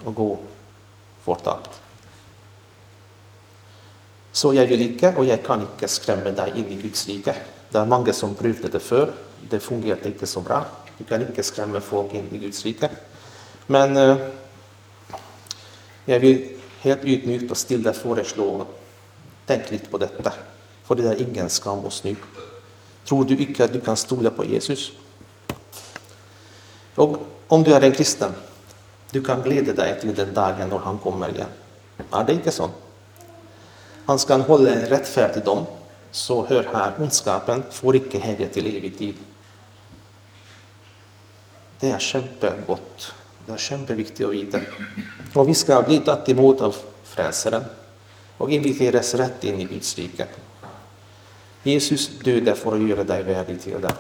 och 0.04 0.14
gå 0.14 0.38
fortapt. 1.22 1.70
Så 4.32 4.54
jag 4.54 4.66
vill 4.66 4.82
inte 4.82 5.14
och 5.16 5.24
jag 5.24 5.44
kan 5.44 5.60
inte 5.60 5.88
skrämma 5.88 6.30
dig 6.30 6.52
in 6.56 6.68
i 6.68 6.82
Guds 6.82 7.06
rike. 7.06 7.34
Det 7.70 7.78
är 7.78 7.86
många 7.86 8.12
som 8.12 8.34
prövade 8.34 8.68
det 8.68 8.80
förr 8.80 9.12
det 9.48 9.60
fungerar 9.60 10.06
inte 10.06 10.26
så 10.26 10.40
bra. 10.40 10.64
Du 10.98 11.04
kan 11.04 11.20
inte 11.20 11.42
skrämma 11.42 11.80
folk 11.80 12.14
in 12.14 12.28
i 12.32 12.38
Guds 12.38 12.64
rike. 12.64 12.90
Men 13.66 13.96
eh, 13.96 14.16
jag 16.04 16.20
vill 16.20 16.48
helt 16.80 17.04
utnyttja 17.04 17.50
och 17.50 17.56
stilla 17.56 17.92
föreslå. 17.92 18.66
Tänk 19.46 19.70
lite 19.70 19.86
på 19.86 19.98
detta. 19.98 20.32
För 20.84 20.94
det 20.94 21.08
är 21.08 21.22
ingen 21.22 21.50
skam 21.50 21.78
och 21.78 21.92
snu. 21.92 22.16
Tror 23.04 23.24
du 23.24 23.36
inte 23.36 23.64
att 23.64 23.72
du 23.72 23.80
kan 23.80 23.96
stola 23.96 24.30
på 24.30 24.44
Jesus? 24.44 24.92
Och 26.94 27.16
om 27.48 27.62
du 27.62 27.74
är 27.74 27.80
en 27.80 27.92
kristen, 27.92 28.32
du 29.10 29.22
kan 29.24 29.42
glädja 29.42 29.74
dig 29.74 30.00
till 30.00 30.14
den 30.14 30.34
dagen 30.34 30.70
då 30.70 30.78
han 30.78 30.98
kommer 30.98 31.28
igen. 31.28 31.48
Är 32.10 32.24
det 32.24 32.32
inte 32.32 32.50
så? 32.50 32.70
Han 34.06 34.18
ska 34.18 34.36
hålla 34.36 34.70
en 34.70 34.86
rättfärdig 34.86 35.44
dom, 35.44 35.66
så 36.10 36.46
hör 36.46 36.68
här, 36.72 36.92
ondskapen 36.98 37.62
får 37.70 37.96
icke 37.96 38.18
herje 38.18 38.48
till 38.48 38.76
evig 38.76 38.98
tid. 38.98 39.14
Det 41.80 41.90
er 41.94 42.04
kjempegodt. 42.04 43.10
Det 43.46 43.56
er 43.56 43.64
kjempeviktig 43.64 44.26
å 44.26 44.32
vite. 44.34 44.60
Og 45.34 45.48
vi 45.48 45.56
skal 45.56 45.84
bli 45.86 46.00
tatt 46.04 46.28
imot 46.32 46.60
av 46.66 46.76
Frelseren 47.10 47.64
og 48.40 48.52
inviteres 48.54 49.14
rett 49.20 49.44
inn 49.48 49.60
i 49.60 49.68
Guds 49.68 49.94
rike. 49.98 50.26
Jesus 51.64 52.06
døde 52.24 52.54
for 52.56 52.76
å 52.76 52.80
gjøre 52.80 53.04
deg 53.08 53.26
verdig 53.26 53.58
til 53.64 53.80
det. 53.82 53.92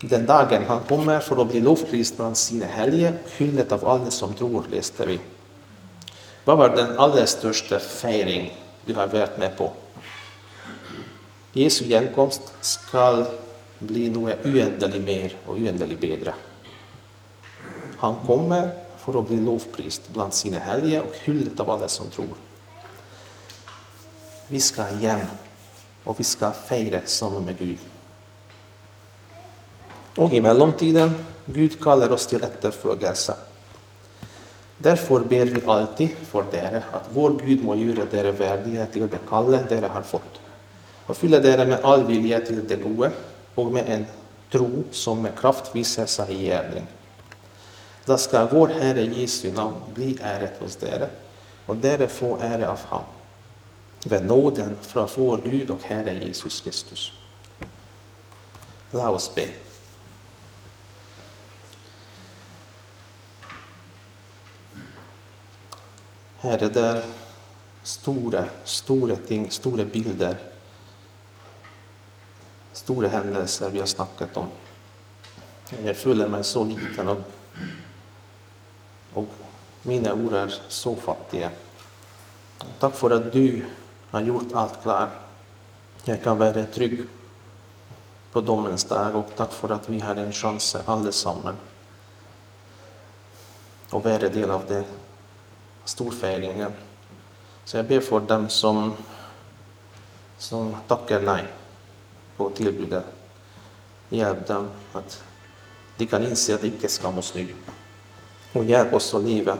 Den 0.00 0.24
dagen 0.26 0.64
han 0.68 0.84
kommer 0.88 1.20
for 1.20 1.42
å 1.42 1.46
bli 1.48 1.60
lovprist 1.60 2.16
blant 2.16 2.38
sine 2.38 2.68
hellige, 2.72 3.12
hyllet 3.36 3.72
av 3.74 3.84
alle 3.84 4.12
som 4.14 4.32
tror, 4.36 4.68
leste 4.72 5.06
vi. 5.08 5.18
Hva 6.46 6.56
var 6.56 6.72
den 6.72 6.94
aller 6.98 7.26
største 7.28 7.78
feiring 7.84 8.48
du 8.86 8.94
har 8.96 9.10
vært 9.12 9.36
med 9.38 9.52
på? 9.58 9.68
Jesu 11.58 11.82
gjenkomst 11.90 12.52
skal 12.64 13.26
blir 13.80 14.12
noe 14.12 14.36
uendelig 14.44 15.00
mer 15.04 15.34
og 15.46 15.58
uendelig 15.58 15.98
bedre. 16.00 16.34
Han 18.00 18.20
kommer 18.26 18.70
for 19.00 19.16
å 19.16 19.24
bli 19.24 19.40
lovprist 19.40 20.10
blant 20.14 20.36
sine 20.36 20.60
hellige 20.64 21.02
og 21.04 21.16
hyllet 21.24 21.60
av 21.60 21.72
alle 21.74 21.88
som 21.92 22.10
tror. 22.12 22.36
Vi 24.50 24.60
skal 24.60 24.96
hjem, 25.00 25.24
og 26.04 26.16
vi 26.18 26.26
skal 26.26 26.56
feire 26.56 27.02
sammen 27.08 27.44
med 27.46 27.58
Gud. 27.60 27.84
Og 30.20 30.34
i 30.34 30.42
mellomtiden 30.42 31.14
Gud 31.50 31.76
kaller 31.82 32.12
oss 32.12 32.26
til 32.30 32.42
etterfølgelse. 32.44 33.36
Derfor 34.80 35.26
ber 35.28 35.50
vi 35.52 35.60
alltid 35.60 36.16
for 36.28 36.48
dere 36.52 36.82
at 36.96 37.08
vår 37.12 37.36
Gud 37.42 37.64
må 37.64 37.76
gjøre 37.76 38.08
dere 38.10 38.32
verdige 38.36 38.86
til 38.94 39.10
det 39.12 39.20
kallet 39.28 39.68
dere 39.68 39.90
har 39.92 40.06
fått, 40.08 40.40
og 41.06 41.16
fylle 41.16 41.40
dere 41.44 41.66
med 41.68 41.84
all 41.84 42.06
vilje 42.08 42.38
til 42.48 42.62
det 42.68 42.80
gode, 42.80 43.10
och 43.54 43.72
med 43.72 43.88
en 43.88 44.06
tro 44.50 44.84
som 44.90 45.22
med 45.22 45.38
kraft 45.38 45.74
visar 45.74 46.06
sig 46.06 46.34
i 46.34 46.46
gärning. 46.46 46.86
Då 48.04 48.18
ska 48.18 48.46
vår 48.46 48.68
Herre 48.68 49.02
Jesu 49.02 49.52
namn 49.52 49.76
bli 49.94 50.18
äret 50.22 50.60
hos 50.60 50.76
dere, 50.76 51.08
och 51.66 51.76
dere 51.76 52.08
få 52.08 52.38
ära 52.40 52.70
av 52.70 52.80
honom. 52.80 53.06
Ved 54.04 54.26
nåden 54.26 54.76
från 54.80 55.08
vår 55.16 55.40
Gud 55.44 55.70
och 55.70 55.82
Herre 55.82 56.24
Jesus 56.24 56.60
Kristus. 56.60 57.12
Låt 58.90 59.04
oss 59.04 59.34
be. 59.34 59.48
Herre, 66.38 66.68
det 66.68 67.04
stora, 67.82 68.44
stora 68.64 69.16
ting, 69.16 69.50
stora 69.50 69.84
bilder 69.84 70.36
stora 72.90 73.08
händelser 73.08 73.70
vi 73.70 73.78
har 73.78 73.86
snackat 73.86 74.36
om. 74.36 74.46
Jag 75.84 75.96
føler 75.96 76.28
mig 76.28 76.44
så 76.44 76.64
liten, 76.64 77.08
och, 77.08 77.18
och 79.14 79.28
mina 79.82 80.14
ord 80.14 80.32
är 80.32 80.54
så 80.68 80.96
fattiga. 80.96 81.50
Tack 82.78 82.94
för 82.94 83.10
att 83.10 83.32
du 83.32 83.64
har 84.10 84.20
gjort 84.20 84.52
allt 84.54 84.82
klart. 84.82 85.08
Jag 86.04 86.22
kan 86.22 86.38
vara 86.38 86.64
trygg 86.64 87.00
på 88.32 88.40
domens 88.40 88.84
dag, 88.84 89.16
och 89.16 89.30
tack 89.36 89.52
för 89.52 89.68
att 89.68 89.88
vi 89.88 90.00
har 90.00 90.16
en 90.16 90.32
chans 90.32 90.76
allesammans 90.84 91.58
och 93.90 94.04
vara 94.04 94.18
del 94.18 94.50
av 94.50 94.66
det 94.68 94.84
storfeiringen. 95.84 96.72
Så 97.64 97.76
jag 97.76 97.86
ber 97.86 98.00
för 98.00 98.20
dem 98.20 98.48
som, 98.48 98.92
som 100.38 100.76
tackar 100.88 101.20
nej 101.20 101.46
och 102.40 102.54
tillbjuda 102.54 103.02
hjälp 104.08 104.46
dem 104.46 104.70
att 104.92 105.22
de 105.96 106.06
kan 106.06 106.24
inse 106.24 106.56
rikets 106.56 106.98
de 106.98 107.18
och 107.18 107.24
snygg. 107.24 107.54
Och 108.52 108.64
hjälp 108.64 108.94
oss 108.94 109.14
att 109.14 109.24
leva, 109.24 109.58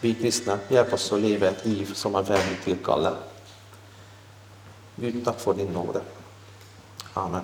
vi 0.00 0.14
kristna, 0.14 0.58
hjälp 0.68 0.92
oss 0.92 1.12
att 1.12 1.20
leva 1.20 1.46
ett 1.46 1.66
liv 1.66 1.92
som 1.94 2.14
är 2.14 2.22
värdigt 2.22 2.64
tillkallat. 2.64 3.18
Gud, 4.96 5.24
tack 5.24 5.40
för 5.40 5.54
din 5.54 5.72
nåde. 5.72 6.00
Amen. 7.14 7.42